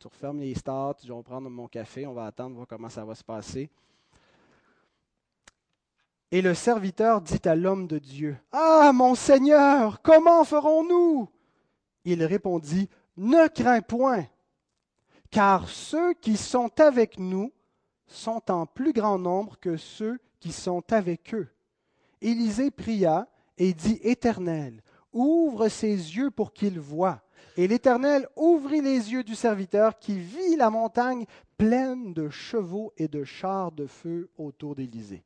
[0.00, 3.04] Tu refermes les stars, tu vas prendre mon café, on va attendre, voir comment ça
[3.04, 3.70] va se passer.
[6.32, 11.28] Et le serviteur dit à l'homme de Dieu, Ah, mon Seigneur, comment ferons-nous?
[12.06, 14.24] Il répondit, Ne crains point,
[15.30, 17.52] car ceux qui sont avec nous
[18.06, 21.48] sont en plus grand nombre que ceux qui sont avec eux.
[22.22, 27.20] Élisée pria et dit, Éternel, ouvre ses yeux pour qu'il voie.
[27.58, 31.26] Et l'Éternel ouvrit les yeux du serviteur qui vit la montagne
[31.58, 35.24] pleine de chevaux et de chars de feu autour d'Élisée.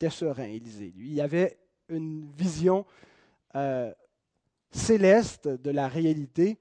[0.00, 0.94] Était serein, Élisée.
[0.96, 1.58] Lui, il avait
[1.90, 2.86] une vision
[3.54, 3.92] euh,
[4.70, 6.58] céleste de la réalité.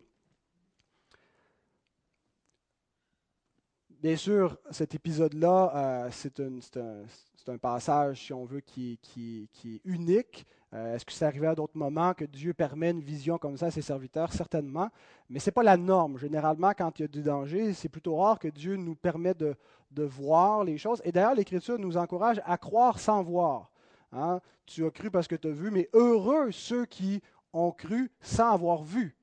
[4.01, 10.45] Bien sûr, cet épisode-là, euh, c'est un, passage, si on veut, qui, qui est unique.
[10.73, 13.67] Euh, est-ce que c'est arrivé à d'autres moments que Dieu permet une vision comme ça
[13.67, 14.31] à ses serviteurs?
[14.31, 14.89] Certainement.
[15.29, 16.17] Mais ce n'est pas la norme.
[16.19, 19.55] Généralement, quand il y a du danger, c'est plutôt rare que Dieu nous permet de,
[19.91, 21.01] voir les choses.
[21.03, 23.71] Et d'ailleurs, l'Écriture nous encourage à croire sans voir.
[24.11, 24.39] Hein?
[24.65, 28.51] Tu as cru parce que tu as vu, mais heureux ceux qui ont cru sans
[28.51, 29.17] avoir vu,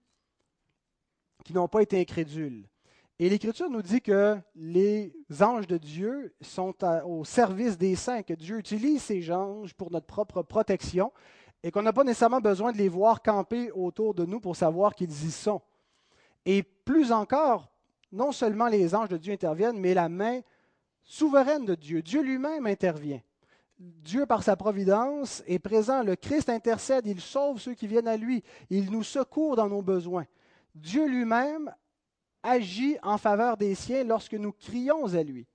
[1.45, 2.67] qui n'ont pas été incrédules.
[3.19, 6.75] Et l'Écriture nous dit que les anges de Dieu sont
[7.07, 11.11] au service des saints, que Dieu utilise ces anges pour notre propre protection
[11.63, 14.95] et qu'on n'a pas nécessairement besoin de les voir camper autour de nous pour savoir
[14.95, 15.63] qu'ils y sont.
[16.45, 17.73] Et plus encore,
[18.13, 20.41] non seulement les anges de Dieu interviennent, mais la main
[21.03, 23.23] souveraine de Dieu, Dieu lui-même intervient.
[23.79, 26.03] Dieu, par sa providence, est présent.
[26.03, 29.83] Le Christ intercède, il sauve ceux qui viennent à lui, il nous secourt dans nos
[29.83, 30.27] besoins.
[30.75, 31.75] Dieu lui-même
[32.47, 35.47] agit en faveur des siens lorsque nous crions à lui.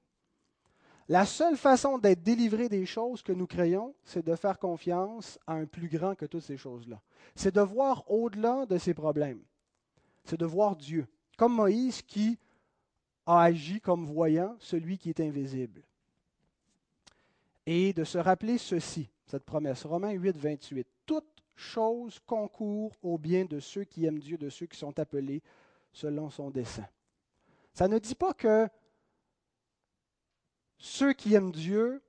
[1.08, 5.54] La seule façon d'être délivré des choses que nous crayons, c'est de faire confiance à
[5.54, 7.02] un plus grand que toutes ces choses-là.
[7.36, 9.42] C'est de voir au-delà de ces problèmes.
[10.24, 12.38] C'est de voir Dieu, comme Moïse qui
[13.26, 15.82] a agi comme voyant celui qui est invisible.
[17.66, 20.88] Et de se rappeler ceci, cette promesse, Romains 8, 28.
[21.06, 21.26] Toute
[21.56, 25.42] chose concourt au bien de ceux qui aiment Dieu, de ceux qui sont appelés
[25.92, 26.88] selon son dessein.
[27.74, 28.68] Ça ne dit pas que
[30.78, 32.02] ceux qui aiment Dieu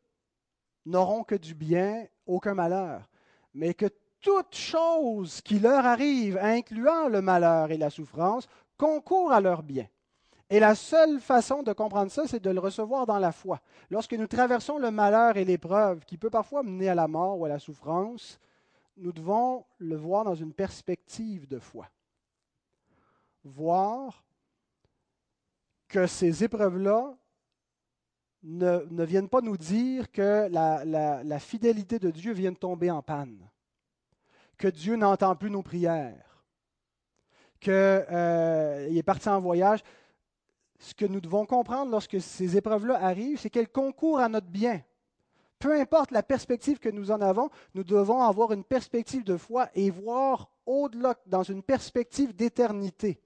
[0.86, 3.08] n'auront que du bien, aucun malheur,
[3.54, 3.86] mais que
[4.20, 9.86] toute chose qui leur arrive, incluant le malheur et la souffrance, concourt à leur bien.
[10.48, 13.60] Et la seule façon de comprendre ça, c'est de le recevoir dans la foi.
[13.90, 17.44] Lorsque nous traversons le malheur et l'épreuve, qui peut parfois mener à la mort ou
[17.44, 18.38] à la souffrance,
[18.96, 21.88] nous devons le voir dans une perspective de foi
[23.44, 24.24] voir
[25.88, 27.14] que ces épreuves-là
[28.42, 33.48] ne, viennent pas nous dire que la, fidélité de Dieu vient de tomber en panne,
[34.56, 36.44] que Dieu n'entend plus nos prières,
[37.60, 39.82] qu'il euh, est parti en voyage.
[40.78, 44.82] Ce que nous devons comprendre lorsque ces épreuves-là arrivent, c'est qu'elles concourent à notre bien.
[45.60, 49.68] Peu importe la perspective que nous en avons, nous devons avoir une perspective de foi
[49.74, 53.20] et voir au-delà, dans une perspective d'éternité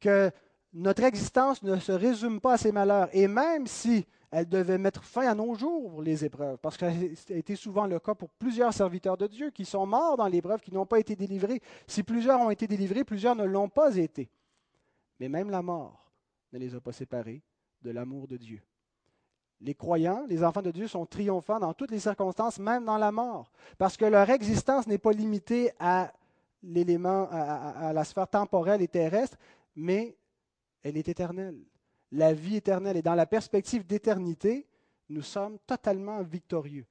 [0.00, 0.30] que
[0.72, 3.08] notre existence ne se résume pas à ces malheurs.
[3.12, 7.34] Et même si elle devait mettre fin à nos jours, les épreuves, parce que ça
[7.34, 10.72] été souvent le cas pour plusieurs serviteurs de Dieu qui sont morts dans l'épreuve, qui
[10.72, 11.62] n'ont pas été délivrés.
[11.86, 14.28] Si plusieurs ont été délivrés, plusieurs ne l'ont pas été.
[15.18, 16.12] Mais même la mort
[16.52, 17.42] ne les a pas séparés
[17.82, 18.62] de l'amour de Dieu.
[19.60, 23.10] Les croyants, les enfants de Dieu sont triomphants dans toutes les circonstances, même dans la
[23.10, 26.12] mort, parce que leur existence n'est pas limitée à
[26.62, 29.36] l'élément, à, la sphère temporelle et terrestre,
[29.78, 30.18] mais
[30.82, 31.64] elle est éternelle.
[32.10, 32.96] La vie éternelle.
[32.96, 34.66] Et dans la perspective d'éternité,
[35.08, 36.86] nous sommes totalement victorieux.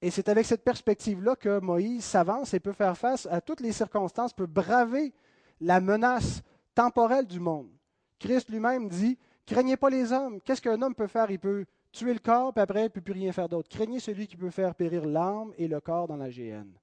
[0.00, 3.72] Et c'est avec cette perspective-là que Moïse s'avance et peut faire face à toutes les
[3.72, 5.12] circonstances, peut braver
[5.60, 6.42] la menace
[6.74, 7.70] temporelle du monde.
[8.18, 10.40] Christ lui-même dit, craignez pas les hommes.
[10.42, 11.30] Qu'est-ce qu'un homme peut faire?
[11.30, 13.68] Il peut tuer le corps, puis après, il ne peut plus rien faire d'autre.
[13.68, 16.78] Craignez celui qui peut faire périr l'âme et le corps dans la géhenne.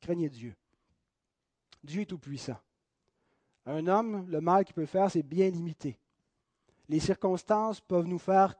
[0.00, 0.56] Craignez Dieu.
[1.84, 2.56] Dieu est tout-puissant.
[3.66, 5.98] Un homme, le mal qu'il peut faire, c'est bien limité.
[6.88, 8.54] Les circonstances peuvent nous faire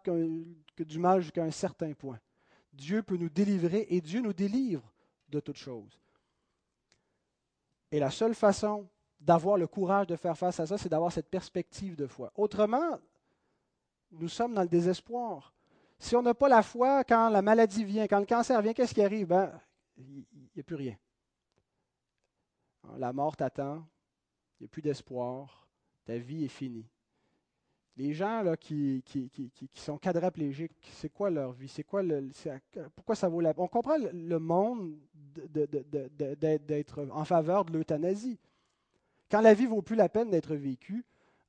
[0.78, 2.18] du mal jusqu'à un certain point.
[2.72, 4.92] Dieu peut nous délivrer et Dieu nous délivre
[5.28, 5.98] de toutes choses.
[7.92, 8.88] Et la seule façon
[9.20, 12.32] d'avoir le courage de faire face à ça, c'est d'avoir cette perspective de foi.
[12.34, 12.98] Autrement,
[14.10, 15.54] nous sommes dans le désespoir.
[15.98, 18.92] Si on n'a pas la foi, quand la maladie vient, quand le cancer vient, qu'est-ce
[18.92, 19.28] qui arrive?
[19.28, 19.58] Ben,
[19.96, 20.96] il n'y a plus rien.
[22.98, 23.86] La mort t'attend,
[24.58, 25.66] il n'y a plus d'espoir,
[26.04, 26.86] ta vie est finie.
[27.96, 31.68] Les gens là, qui, qui, qui, qui sont quadraplégiques, c'est quoi leur vie?
[31.68, 32.02] C'est quoi
[32.94, 34.98] pourquoi ça vaut la On comprend le monde
[35.34, 38.38] d'être en faveur de l'euthanasie.
[39.30, 41.04] Quand la vie vaut plus la peine d'être vécue,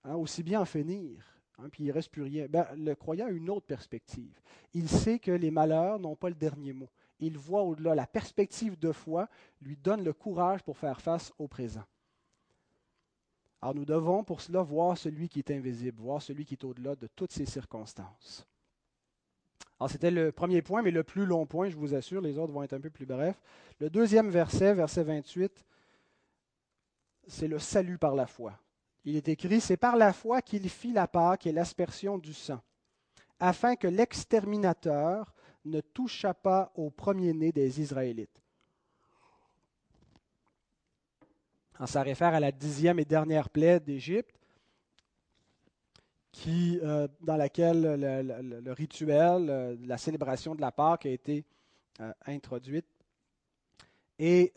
[0.05, 1.23] hein, aussi bien en finir.
[1.59, 2.47] Hein, puis il ne reste plus rien.
[2.47, 4.39] Ben, le croyant a une autre perspective.
[4.73, 6.89] Il sait que les malheurs n'ont pas le dernier mot.
[7.19, 7.93] Il voit au-delà.
[7.93, 9.27] La perspective de foi
[9.61, 11.83] lui donne le courage pour faire face au présent.
[13.61, 16.95] Alors nous devons pour cela voir celui qui est invisible, voir celui qui est au-delà
[16.95, 18.45] de toutes ces circonstances.
[19.79, 22.53] Alors c'était le premier point, mais le plus long point, je vous assure, les autres
[22.53, 23.39] vont être un peu plus brefs.
[23.79, 25.65] Le deuxième verset, verset 28,
[27.27, 28.59] c'est le salut par la foi.
[29.05, 32.61] Il est écrit, c'est par la foi qu'il fit la Pâque et l'aspersion du sang,
[33.39, 35.33] afin que l'exterminateur
[35.65, 38.41] ne touchât pas au premier-né des Israélites.
[41.85, 44.37] Ça réfère à la dixième et dernière plaie d'Égypte,
[46.47, 51.45] euh, dans laquelle le, rituel, euh, la célébration de la Pâque a été
[51.99, 52.85] euh, introduite.
[54.19, 54.53] Et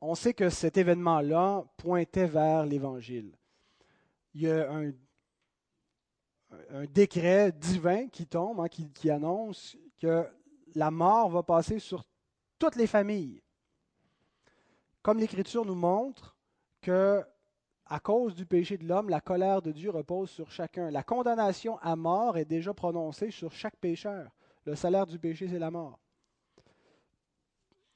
[0.00, 3.32] on sait que cet événement-là pointait vers l'Évangile.
[4.34, 4.92] Il y a un,
[6.92, 10.26] décret divin qui tombe, hein, qui annonce que
[10.74, 12.04] la mort va passer sur
[12.58, 13.41] toutes les familles
[15.02, 16.36] comme l'Écriture nous montre
[16.80, 17.22] que
[17.86, 20.90] à cause du péché de l'homme, la colère de Dieu repose sur chacun.
[20.90, 24.30] La condamnation à mort est déjà prononcée sur chaque pécheur.
[24.64, 25.98] Le salaire du péché, c'est la mort.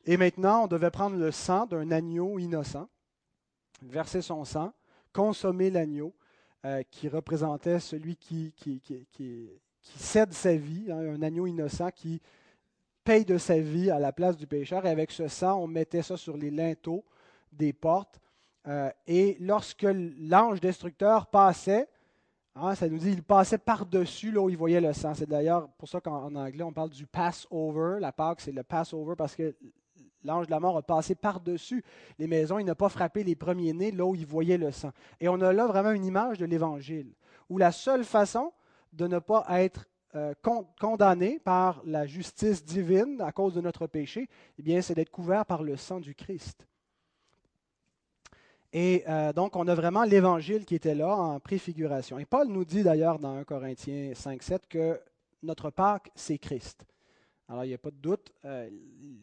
[0.05, 2.89] Et maintenant, on devait prendre le sang d'un agneau innocent,
[3.83, 4.73] verser son sang,
[5.13, 6.15] consommer l'agneau,
[6.65, 8.53] euh, qui représentait celui qui,
[9.81, 12.21] cède sa vie, hein, un agneau innocent qui
[13.07, 14.85] paye de sa vie à la place du pécheur.
[14.85, 17.05] Et avec ce sang, on mettait ça sur les linteaux
[17.53, 18.21] des portes.
[18.67, 19.87] Euh, et lorsque
[20.19, 21.89] l'ange destructeur passait,
[22.57, 25.15] hein, ça nous dit il passait par-dessus là où il voyait le sang.
[25.15, 27.99] C'est d'ailleurs pour ça qu'en anglais, on parle du Passover.
[28.01, 29.55] La Pâque, c'est le Passover parce que
[30.25, 31.85] l'ange de la mort a passé par-dessus
[32.19, 32.59] les maisons.
[32.59, 34.91] Il n'a pas frappé les premiers-nés là où il voyait le sang.
[35.21, 37.15] Et on a là vraiment une image de l'Évangile,
[37.49, 38.53] où la seule façon
[38.93, 40.33] de ne pas être euh,
[40.81, 45.45] condamné par la justice divine à cause de notre péché, eh bien, c'est d'être couvert
[45.45, 46.67] par le sang du Christ.
[48.73, 52.19] Et euh, donc, on a vraiment l'Évangile qui était là en préfiguration.
[52.19, 54.99] Et Paul nous dit d'ailleurs dans 1 Corinthiens 5, 7 que
[55.43, 56.87] notre Pâque, c'est Christ.
[57.49, 58.71] Alors, il n'y a pas de doute, euh,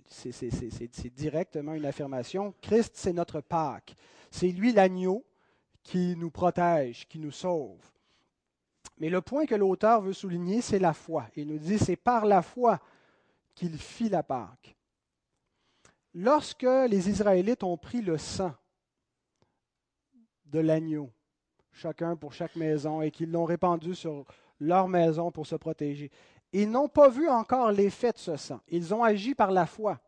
[0.06, 2.54] c'est directement une affirmation.
[2.62, 3.96] Christ, c'est notre Pâque.
[4.30, 5.26] C'est lui l'agneau
[5.82, 7.93] qui nous protège, qui nous sauve.
[8.98, 11.26] Mais le point que l'auteur veut souligner, c'est la foi.
[11.36, 12.80] Il nous dit, c'est par la foi
[13.56, 14.76] qu'il fit la Pâque.
[16.14, 18.54] Lorsque les Israélites ont pris le sang
[20.46, 21.10] de l'agneau,
[21.72, 24.26] chacun pour chaque maison, et qu'ils l'ont répandu sur
[24.60, 26.12] leur maison pour se protéger,
[26.52, 28.60] ils n'ont pas vu encore l'effet de ce sang.
[28.68, 30.00] Ils ont agi par la foi.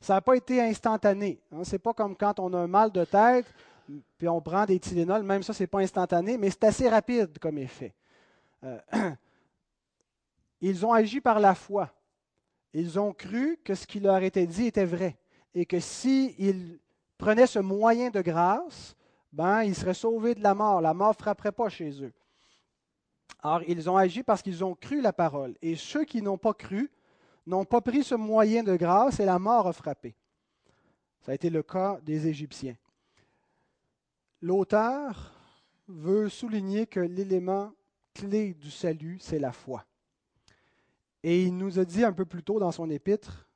[0.00, 1.42] Ça n'a pas été instantané.
[1.52, 1.64] Hein.
[1.64, 3.46] Ce n'est pas comme quand on a un mal de tête,
[4.18, 7.38] puis on prend des Tylenol, même ça, ce n'est pas instantané, mais c'est assez rapide
[7.38, 7.94] comme effet.
[8.64, 8.78] Euh,
[10.60, 11.90] ils ont agi par la foi.
[12.74, 15.16] Ils ont cru que ce qui leur était dit était vrai
[15.54, 16.78] et que s'ils
[17.16, 18.94] prenaient ce moyen de grâce,
[19.32, 20.80] ben, ils seraient sauvés de la mort.
[20.80, 22.12] La mort ne frapperait pas chez eux.
[23.42, 25.56] Alors, ils ont agi parce qu'ils ont cru la parole.
[25.62, 26.90] Et ceux qui n'ont pas cru
[27.46, 30.14] n'ont pas pris ce moyen de grâce et la mort a frappé.
[31.20, 32.76] Ça a été le cas des Égyptiens.
[34.40, 35.34] L'auteur
[35.88, 37.72] veut souligner que l'élément
[38.14, 39.84] clé du salut, c'est la foi.
[41.22, 43.48] Et il nous a dit un peu plus tôt dans son épître,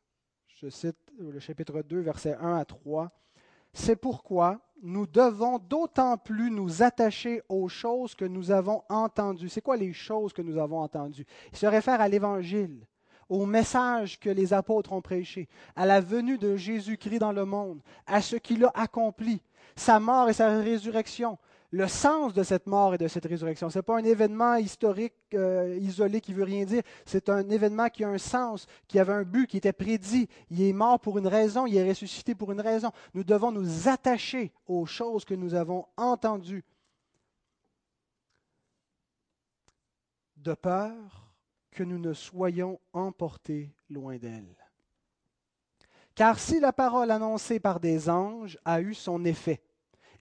[0.49, 3.13] je cite le chapitre 2, versets 1 à 3,
[3.73, 9.49] C'est pourquoi nous devons d'autant plus nous attacher aux choses que nous avons entendues.
[9.49, 11.27] C'est quoi les choses que nous avons entendues?
[11.53, 12.87] Il se réfère à l'Évangile,
[13.29, 17.81] au message que les apôtres ont prêché, à la venue de Jésus-Christ dans le monde,
[18.07, 19.41] à ce qu'il a accompli,
[19.77, 21.39] sa mort et sa résurrection,
[21.73, 23.71] le sens de cette mort et de cette résurrection.
[23.71, 26.83] Ce n'est pas un événement historique euh, isolé qui veut rien dire.
[27.07, 30.29] C'est un événement qui a un sens, qui avait un but, qui était prédit.
[30.51, 32.91] Il est mort pour une raison, il est ressuscité pour une raison.
[33.15, 36.65] Nous devons nous attacher aux choses que nous avons entendues.
[40.37, 41.33] De peur
[41.71, 44.57] que nous ne soyons emportés loin d'elle.
[46.15, 49.63] Car si la parole annoncée par des anges a eu son effet,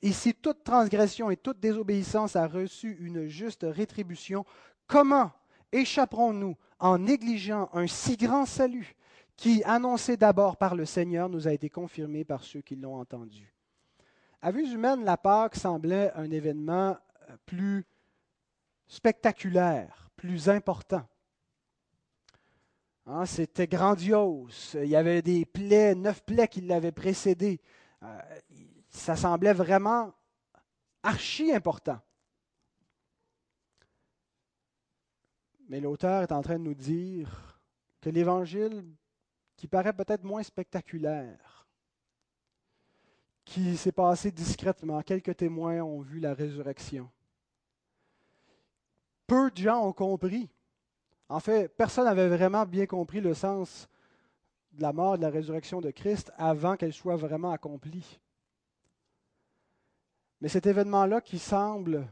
[0.02, 4.46] et si toute transgression et toute désobéissance a reçu une juste rétribution,
[4.88, 5.32] comment
[5.72, 8.96] échapperons-nous en négligeant un si grand salut
[9.38, 13.54] qui, annoncé d'abord par le Seigneur, nous a été confirmé par ceux qui l'ont entendu?
[14.42, 16.98] À vue humaine, la Pâque semblait un événement
[17.30, 17.86] euh, plus
[18.88, 21.08] spectaculaire, plus important.
[23.06, 24.78] Hein, c'était grandiose.
[24.82, 27.60] Il y avait des plaies, neuf plaies qui l'avaient précédé.
[28.04, 28.20] Euh,
[28.92, 30.14] ça semblait vraiment
[31.02, 32.00] archi important.
[35.70, 37.60] Mais l'auteur est en train de nous dire
[38.02, 38.86] que l'Évangile,
[39.56, 41.66] qui paraît peut-être moins spectaculaire,
[43.46, 47.10] qui s'est passé discrètement, quelques témoins ont vu la résurrection.
[49.26, 50.50] Peu de gens ont compris.
[51.30, 53.88] En fait, personne n'avait vraiment bien compris le sens
[54.74, 58.21] de la mort de la résurrection de Christ avant qu'elle soit vraiment accomplie.
[60.42, 62.08] Mais cet événement-là qui semble,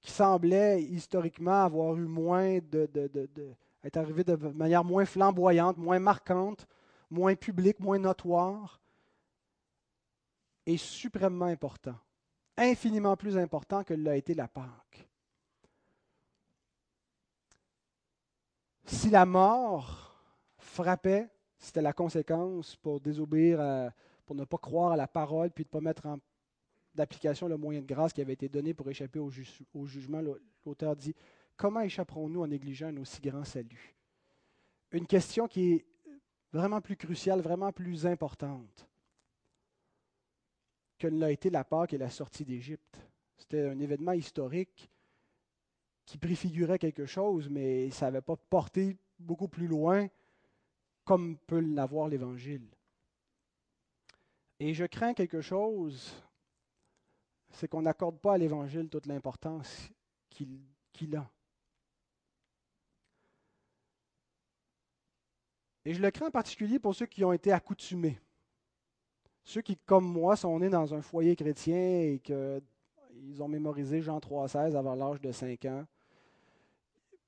[0.00, 3.54] qui semblait historiquement avoir eu moins de, de, de,
[3.84, 6.66] être arrivé de manière moins flamboyante, moins marquante,
[7.10, 8.80] moins publique, moins notoire,
[10.66, 11.96] est suprêmement important,
[12.56, 15.08] infiniment plus important que l'a été la Pâque.
[18.84, 20.20] Si la mort
[20.58, 23.92] frappait, c'était la conséquence pour désobéir,
[24.26, 26.18] pour ne pas croire à la parole, puis de ne pas mettre en
[26.94, 29.30] d'application le moyen de grâce qui avait été donné pour échapper au,
[29.86, 30.20] jugement,
[30.64, 31.14] l'auteur dit
[31.56, 33.94] Comment échapperons-nous en négligeant un aussi grand salut
[34.92, 35.84] Une question qui est
[36.52, 38.88] vraiment plus cruciale, vraiment plus importante
[40.98, 42.98] que ne l'a été la Pâque et la sortie d'Égypte.
[43.38, 44.90] C'était un événement historique
[46.04, 50.08] qui préfigurait quelque chose, mais ça n'avait pas porté beaucoup plus loin
[51.04, 52.68] comme peut l'avoir l'Évangile.
[54.58, 56.12] Et je crains quelque chose
[57.52, 59.90] c'est qu'on n'accorde pas à l'Évangile toute l'importance
[60.30, 61.30] qu'il a.
[65.84, 68.20] Et je le crains en particulier pour ceux qui ont été accoutumés.
[69.44, 74.18] Ceux qui, comme moi, sont nés dans un foyer chrétien et qu'ils ont mémorisé Jean
[74.18, 75.86] 3,16 avant l'âge de 5 ans,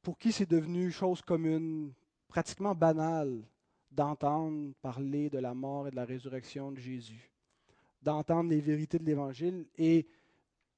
[0.02, 1.92] pour qui c'est devenu chose commune,
[2.28, 3.42] pratiquement banale,
[3.90, 7.31] d'entendre parler de la mort et de la résurrection de Jésus
[8.02, 10.06] d'entendre les vérités de l'Évangile et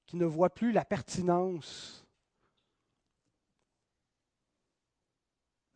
[0.07, 2.07] qui ne voient plus la pertinence.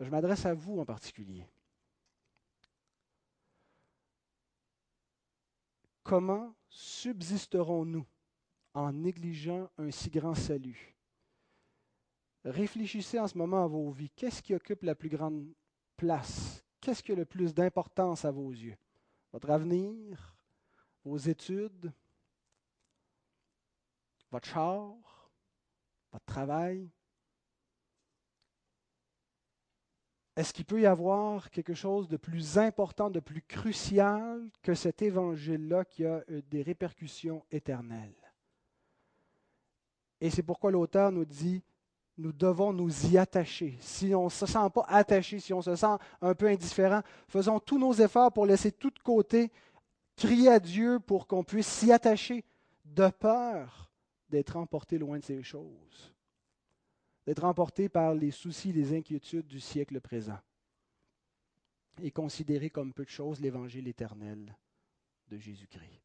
[0.01, 1.45] Je m'adresse à vous en particulier.
[6.03, 8.07] Comment subsisterons-nous
[8.75, 10.95] en négligeant un si grand salut?
[12.45, 14.11] Réfléchissez en ce moment à vos vies.
[14.11, 15.53] Qu'est-ce qui occupe la plus grande
[15.97, 16.65] place?
[16.81, 18.77] Qu'est-ce qui a le plus d'importance à vos yeux?
[19.33, 20.38] Votre avenir?
[21.05, 21.93] Vos études,
[24.31, 24.95] votre char,
[26.13, 26.91] votre travail?
[30.37, 35.03] Est-ce qu'il peut y avoir quelque chose de plus important, de plus crucial que cet
[35.03, 38.15] évangile-là qui a euh, des répercussions éternelles?
[40.21, 41.65] Et c'est pourquoi l'auteur nous dit,
[42.19, 43.77] nous devons nous y attacher.
[43.81, 47.61] Si on ne se sent pas attaché, si on se sent un peu indifférent, faisons
[47.61, 49.51] tous nos efforts pour laisser tout de côté
[50.19, 52.45] crier à Dieu pour qu'on puisse s'y attacher
[52.85, 53.91] de peur
[54.29, 56.15] d'être emporté loin de ces choses,
[57.25, 60.39] d'être emporté par les soucis, les inquiétudes du siècle présent
[62.03, 64.55] et considérer comme peu de choses l'évangile éternel
[65.29, 66.03] de Jésus-Christ.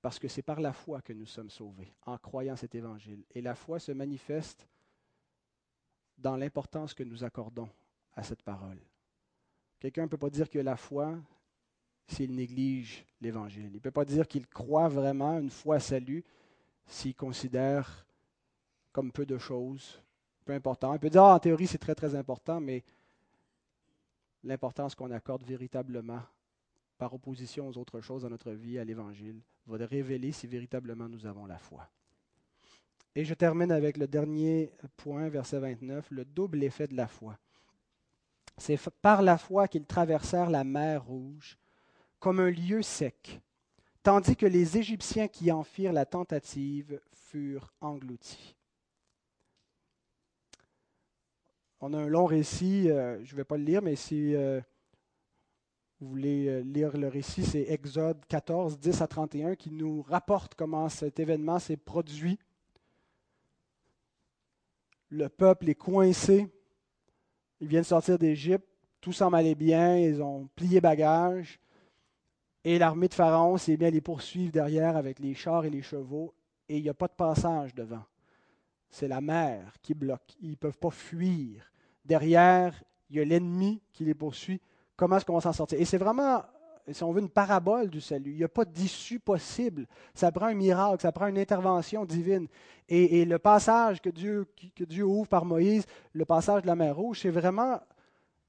[0.00, 3.24] Parce que c'est par la foi que nous sommes sauvés, en croyant cet évangile.
[3.34, 4.68] Et la foi se manifeste
[6.16, 7.68] dans l'importance que nous accordons
[8.14, 8.80] à cette parole.
[9.80, 11.18] Quelqu'un ne peut pas dire que la foi,
[12.08, 13.66] s'il néglige l'Évangile.
[13.66, 16.24] Il ne peut pas dire qu'il croit vraiment une foi à salut
[16.86, 18.06] s'il considère
[18.92, 20.02] comme peu de choses,
[20.44, 20.94] peu important.
[20.94, 22.82] Il peut dire, ah, en théorie, c'est très, très important, mais
[24.42, 26.22] l'importance qu'on accorde véritablement
[26.96, 31.26] par opposition aux autres choses dans notre vie, à l'Évangile, va révéler si véritablement nous
[31.26, 31.88] avons la foi.
[33.14, 37.38] Et je termine avec le dernier point, verset 29, le double effet de la foi.
[38.56, 41.58] C'est par la foi qu'ils traversèrent la mer Rouge
[42.20, 43.40] comme un lieu sec,
[44.02, 48.56] tandis que les Égyptiens qui en firent la tentative furent engloutis.
[51.80, 54.60] On a un long récit, euh, je ne vais pas le lire, mais si euh,
[56.00, 60.56] vous voulez euh, lire le récit, c'est Exode 14, 10 à 31, qui nous rapporte
[60.56, 62.36] comment cet événement s'est produit.
[65.10, 66.48] Le peuple est coincé,
[67.60, 68.66] ils viennent sortir d'Égypte,
[69.00, 71.60] tout semble aller bien, ils ont plié bagage,
[72.64, 76.34] et l'armée de Pharaon s'est bien les poursuivre derrière avec les chars et les chevaux,
[76.68, 78.04] et il n'y a pas de passage devant.
[78.90, 80.36] C'est la mer qui bloque.
[80.40, 81.70] Ils ne peuvent pas fuir.
[82.04, 82.74] Derrière,
[83.10, 84.60] il y a l'ennemi qui les poursuit.
[84.96, 85.80] Comment est-ce qu'on va s'en sortir?
[85.80, 86.42] Et c'est vraiment,
[86.90, 88.32] si on veut, une parabole du salut.
[88.32, 89.86] Il n'y a pas d'issue possible.
[90.14, 92.48] Ça prend un miracle, ça prend une intervention divine.
[92.88, 95.84] Et, le passage que Dieu, que Dieu ouvre par Moïse,
[96.14, 97.78] le passage de la mer Rouge, c'est vraiment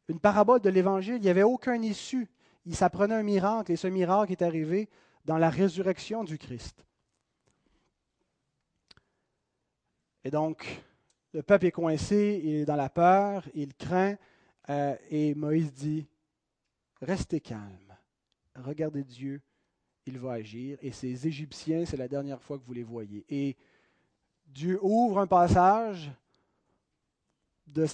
[0.07, 1.16] une parabole de l'Évangile.
[1.16, 2.30] Il n'y avait aucun issue
[2.66, 4.89] il s'apprenait un miracle et ce miracle est arrivé
[5.26, 6.86] dans la résurrection du Christ.
[10.24, 10.84] Et donc,
[11.34, 14.16] le peuple est coincé, il est dans la peur, il craint.
[14.70, 16.05] Euh, et Moïse dit,
[17.01, 17.95] restez calme,
[18.55, 19.41] regardez Dieu,
[20.05, 20.78] il va agir.
[20.82, 23.26] Et ces Égyptiens, c'est la dernière fois que vous les voyez.
[23.30, 23.55] Et
[24.45, 26.12] Dieu ouvre un passage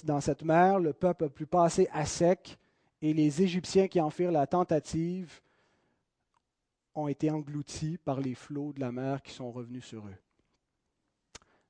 [0.04, 2.58] dans cette mer, le peuple a pu passer à sec,
[3.02, 5.40] et les Égyptiens qui en firent la tentative
[6.94, 10.16] ont été engloutis par les flots de la mer qui sont revenus sur eux.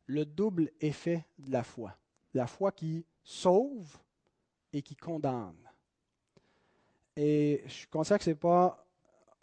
[0.06, 1.96] Le double effet de la foi.
[2.32, 3.98] La foi qui sauve
[4.72, 5.56] et qui condamne.
[7.16, 8.86] Et je considère que ce n'est pas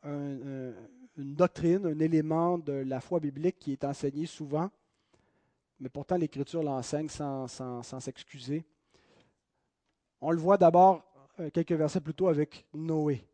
[0.03, 4.69] une doctrine, un élément de la foi biblique qui est enseigné souvent,
[5.79, 7.47] mais pourtant l'Écriture l'enseigne sans,
[7.99, 8.63] s'excuser.
[10.21, 11.03] On le voit d'abord
[11.53, 13.27] quelques versets plus tôt avec Noé.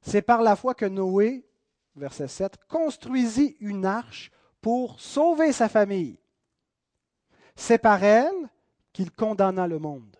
[0.00, 1.46] C'est par la foi que Noé,
[1.94, 6.18] verset 7, construisit une arche pour sauver sa famille.
[7.54, 8.48] C'est par elle
[8.92, 10.16] qu'il condamna le monde.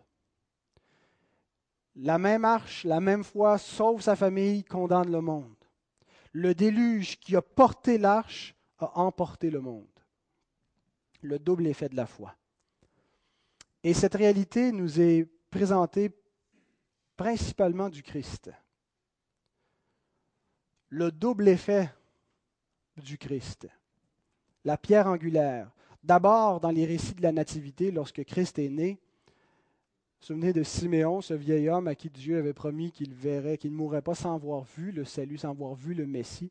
[1.96, 5.54] La même arche, la même foi sauve sa famille, condamne le monde.
[6.32, 9.86] Le déluge qui a porté l'arche a emporté le monde.
[11.20, 12.34] Le double effet de la foi.
[13.84, 16.10] Et cette réalité nous est présentée
[17.16, 18.50] principalement du Christ.
[20.88, 21.90] Le double effet
[22.96, 23.68] du Christ.
[24.64, 25.70] La pierre angulaire.
[26.02, 28.98] D'abord, dans les récits de la Nativité, lorsque Christ est né,
[30.20, 33.76] souvenez de Siméon, ce vieil homme à qui Dieu avait promis qu'il verrait, qu'il ne
[33.76, 36.50] mourrait pas sans avoir vu le salut, sans avoir vu le Messie.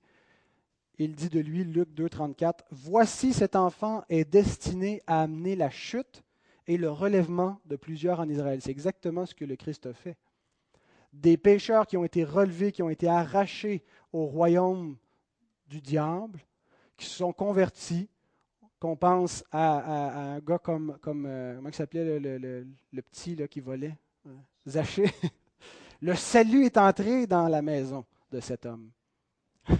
[0.97, 6.24] Il dit de lui, Luc 2,34, Voici cet enfant est destiné à amener la chute
[6.68, 8.62] et le relèvement de plusieurs en Israël.
[8.62, 10.18] C'est exactement ce que le Christ a fait
[11.14, 13.84] des pécheurs qui ont été relevés, qui ont été arrachés
[14.14, 14.97] au royaume
[15.68, 16.39] du diable,
[16.97, 18.09] qui se sont convertis,
[18.80, 23.97] qu'on pense à, un gars comme, euh, comment il s'appelait le, petit qui volait,
[24.28, 24.36] euh,
[24.68, 25.12] Zachée.
[26.01, 28.89] Le salut est entré dans la maison de cet homme.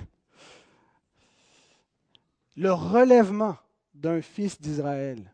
[2.56, 3.58] Le relèvement
[3.96, 5.34] d'un fils d'Israël.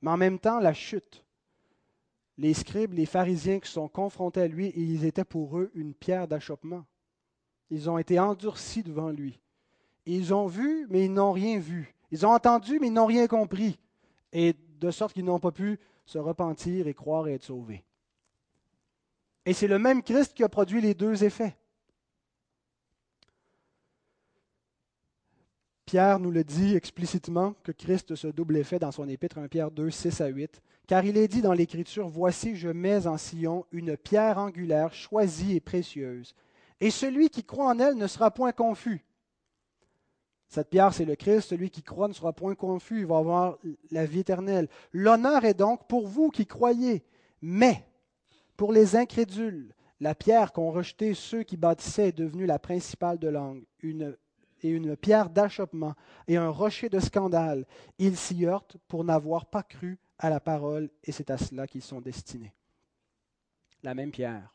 [0.00, 1.21] Mais en même temps, la chute
[2.42, 6.26] les scribes, les pharisiens qui sont confrontés à lui, ils étaient pour eux une pierre
[6.26, 6.84] d'achoppement.
[7.70, 9.38] Ils ont été endurcis devant lui.
[10.06, 11.94] Ils ont vu, mais ils n'ont rien vu.
[12.10, 13.78] Ils ont entendu, mais ils n'ont rien compris.
[14.32, 17.84] Et de sorte qu'ils n'ont pas pu se repentir et croire et être sauvés.
[19.46, 21.56] Et c'est le même Christ qui a produit les deux effets.
[25.92, 29.70] Pierre nous le dit explicitement que Christ se double effet dans son épître 1 Pierre
[29.70, 30.62] 2, 6 à 8.
[30.86, 35.54] Car il est dit dans l'Écriture, Voici, je mets en Sion une pierre angulaire choisie
[35.54, 36.34] et précieuse,
[36.80, 39.04] et celui qui croit en elle ne sera point confus.
[40.48, 43.58] Cette pierre, c'est le Christ, celui qui croit ne sera point confus, il va avoir
[43.90, 44.70] la vie éternelle.
[44.92, 47.04] L'honneur est donc pour vous qui croyez,
[47.42, 47.84] mais
[48.56, 53.28] pour les incrédules, la pierre qu'ont rejetée ceux qui bâtissaient est devenue la principale de
[53.28, 54.16] langue, une,
[54.62, 55.94] et une pierre d'achoppement
[56.28, 57.66] et un rocher de scandale.
[57.98, 61.82] Ils s'y heurtent pour n'avoir pas cru à la parole, et c'est à cela qu'ils
[61.82, 62.54] sont destinés.
[63.82, 64.54] La même pierre.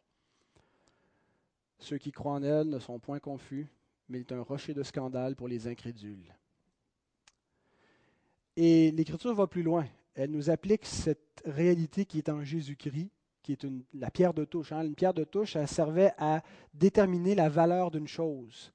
[1.79, 3.67] Ceux qui croient en elle ne sont point confus,
[4.09, 6.33] mais est un rocher de scandale pour les incrédules.
[8.55, 9.85] Et l'Écriture va plus loin.
[10.15, 13.11] Elle nous applique cette réalité qui est en Jésus-Christ,
[13.43, 14.71] qui est une, la pierre de touche.
[14.71, 14.83] Hein.
[14.83, 16.41] Une pierre de touche, elle servait à
[16.73, 18.73] déterminer la valeur d'une chose,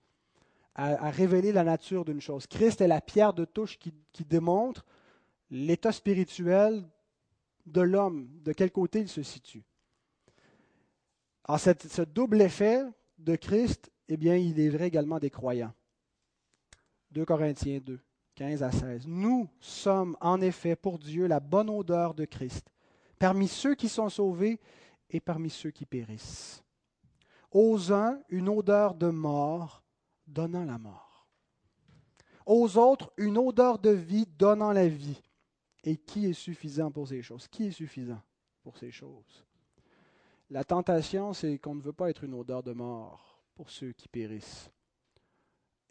[0.75, 2.47] à, révéler la nature d'une chose.
[2.47, 4.85] Christ est la pierre de touche qui démontre
[5.51, 6.85] l'état spirituel
[7.67, 9.65] de l'homme, de quel côté il se situe.
[11.45, 12.83] Alors, ce double effet
[13.19, 15.73] de Christ, eh bien, il est vrai également des croyants.
[17.11, 18.01] 2 Corinthiens 2,
[18.35, 19.07] 15 à 16.
[19.07, 22.69] Nous sommes en effet pour Dieu la bonne odeur de Christ,
[23.19, 24.61] parmi ceux qui sont sauvés
[25.11, 26.63] et parmi ceux qui périssent.
[27.51, 29.82] Aux uns, une odeur de mort
[30.33, 31.27] donnant la mort.
[32.47, 35.21] Aux autres, une odeur de vie donnant la vie.
[35.85, 37.49] Et qui est suffisant pour ces choses?
[37.49, 38.21] Qui est suffisant
[38.63, 39.45] pour ces choses?
[40.51, 44.09] La tentation, c'est qu'on ne veut pas être une odeur de mort pour ceux qui
[44.09, 44.71] périssent.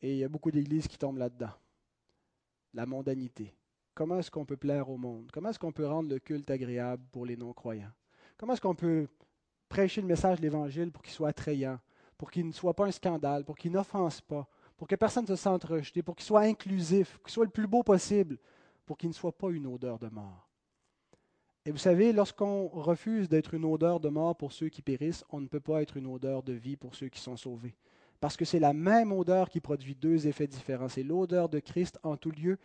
[0.01, 1.53] Et il y a beaucoup d'églises qui tombent là-dedans.
[2.73, 3.53] La mondanité.
[3.93, 5.29] Comment est-ce qu'on peut plaire au monde?
[5.33, 7.91] Comment est-ce qu'on peut rendre le culte agréable pour les non-croyants?
[8.37, 9.07] Comment est-ce qu'on peut
[9.67, 11.79] prêcher le message de l'Évangile pour qu'il soit attrayant,
[12.21, 14.47] pour qu'il ne soit pas un scandale, pour qu'il n'offense pas,
[14.77, 17.65] pour que personne ne se sente rejeté, pour qu'il soit inclusif, qu'il soit le plus
[17.65, 18.37] beau possible
[18.85, 20.47] pour qu'il ne soit pas une odeur de mort.
[21.65, 25.41] Et vous savez, lorsqu'on refuse d'être une odeur de mort pour ceux qui périssent, on
[25.41, 27.75] ne peut pas être une odeur de vie pour ceux qui sont sauvés.
[28.19, 30.89] Parce que c'est la même odeur qui produit deux effets différents.
[30.89, 32.59] C'est l'odeur de Christ en tout lieu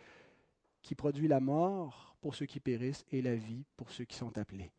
[0.83, 4.37] qui produit la mort pour ceux qui périssent et la vie pour ceux qui sont
[4.37, 4.71] appelés.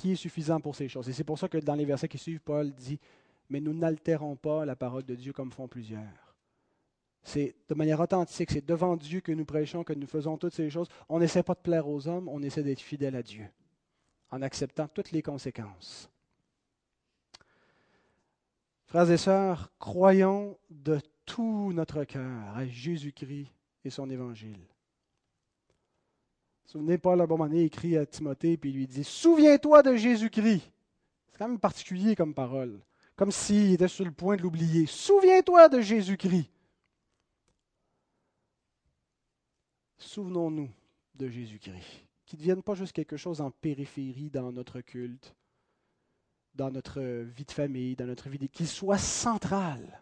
[0.00, 1.10] Qui est suffisant pour ces choses.
[1.10, 2.98] Et c'est pour ça que dans les versets qui suivent, Paul dit,
[3.50, 6.34] mais nous n'altérons pas la parole de Dieu comme font plusieurs.
[7.22, 10.70] C'est de manière authentique, c'est devant Dieu que nous prêchons, que nous faisons toutes ces
[10.70, 10.88] choses.
[11.10, 13.46] On n'essaie pas de plaire aux hommes, on essaie d'être fidèle à Dieu,
[14.30, 16.08] en acceptant toutes les conséquences.
[18.86, 23.52] Frères et sœurs, croyons de tout notre cœur à Jésus-Christ
[23.84, 24.64] et son évangile.
[26.70, 30.62] Souvenez, Paul, à un moment donné, écrit à Timothée, puis lui dit Souviens-toi de Jésus-Christ.
[31.26, 32.80] C'est quand même particulier comme parole,
[33.16, 34.86] comme s'il était sur le point de l'oublier.
[34.86, 36.48] Souviens-toi de Jésus-Christ.
[39.98, 40.70] Souvenons-nous
[41.16, 45.34] de Jésus-Christ, qu'il ne devienne pas juste quelque chose en périphérie dans notre culte,
[46.54, 50.00] dans notre vie de famille, dans notre vie, qu'il soit central,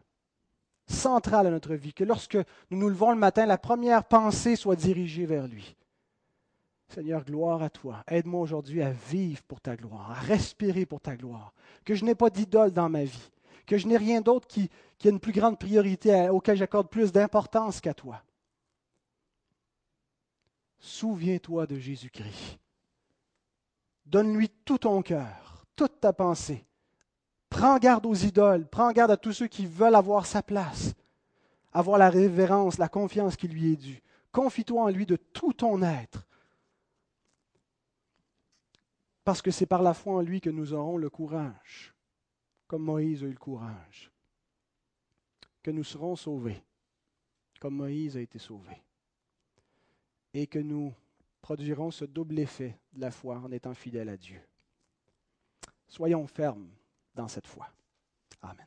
[0.87, 2.37] central à notre vie, que lorsque
[2.71, 5.78] nous nous levons le matin, la première pensée soit dirigée vers lui.
[6.89, 8.03] Seigneur, gloire à toi.
[8.09, 11.53] Aide-moi aujourd'hui à vivre pour ta gloire, à respirer pour ta gloire.
[11.85, 13.31] Que je n'ai pas d'idole dans ma vie.
[13.67, 14.71] Que je n'ai rien d'autre qui,
[15.05, 18.23] a une plus grande priorité, auquel j'accorde plus d'importance qu'à toi.
[20.79, 22.59] Souviens-toi de Jésus-Christ.
[24.07, 26.65] Donne-lui tout ton cœur, toute ta pensée.
[27.51, 30.95] Prends garde aux idoles, prends garde à tous ceux qui veulent avoir sa place,
[31.73, 34.03] avoir la révérence, la confiance qui lui est due.
[34.33, 36.28] Confie-toi en lui de tout ton être.
[39.29, 41.95] Parce que c'est par la foi en lui que nous aurons le courage,
[42.67, 44.11] comme Moïse a eu le courage,
[45.63, 46.65] que nous serons sauvés,
[47.61, 48.83] comme Moïse a été sauvé
[50.33, 50.95] et que nous
[51.43, 54.41] produirons ce double effet de la foi en étant fidèles à Dieu.
[55.89, 56.71] Soyons fermes
[57.15, 57.69] dans cette foi.
[58.41, 58.67] Amen.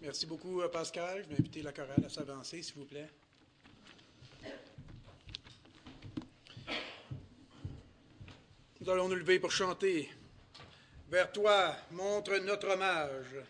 [0.00, 1.24] Merci beaucoup, euh, Pascal.
[1.24, 3.08] Je vais inviter la chorale à s'avancer, s'il vous plaît.
[8.80, 10.08] Nous allons nous lever pour chanter.
[11.08, 13.42] Vers toi, montre notre hommage.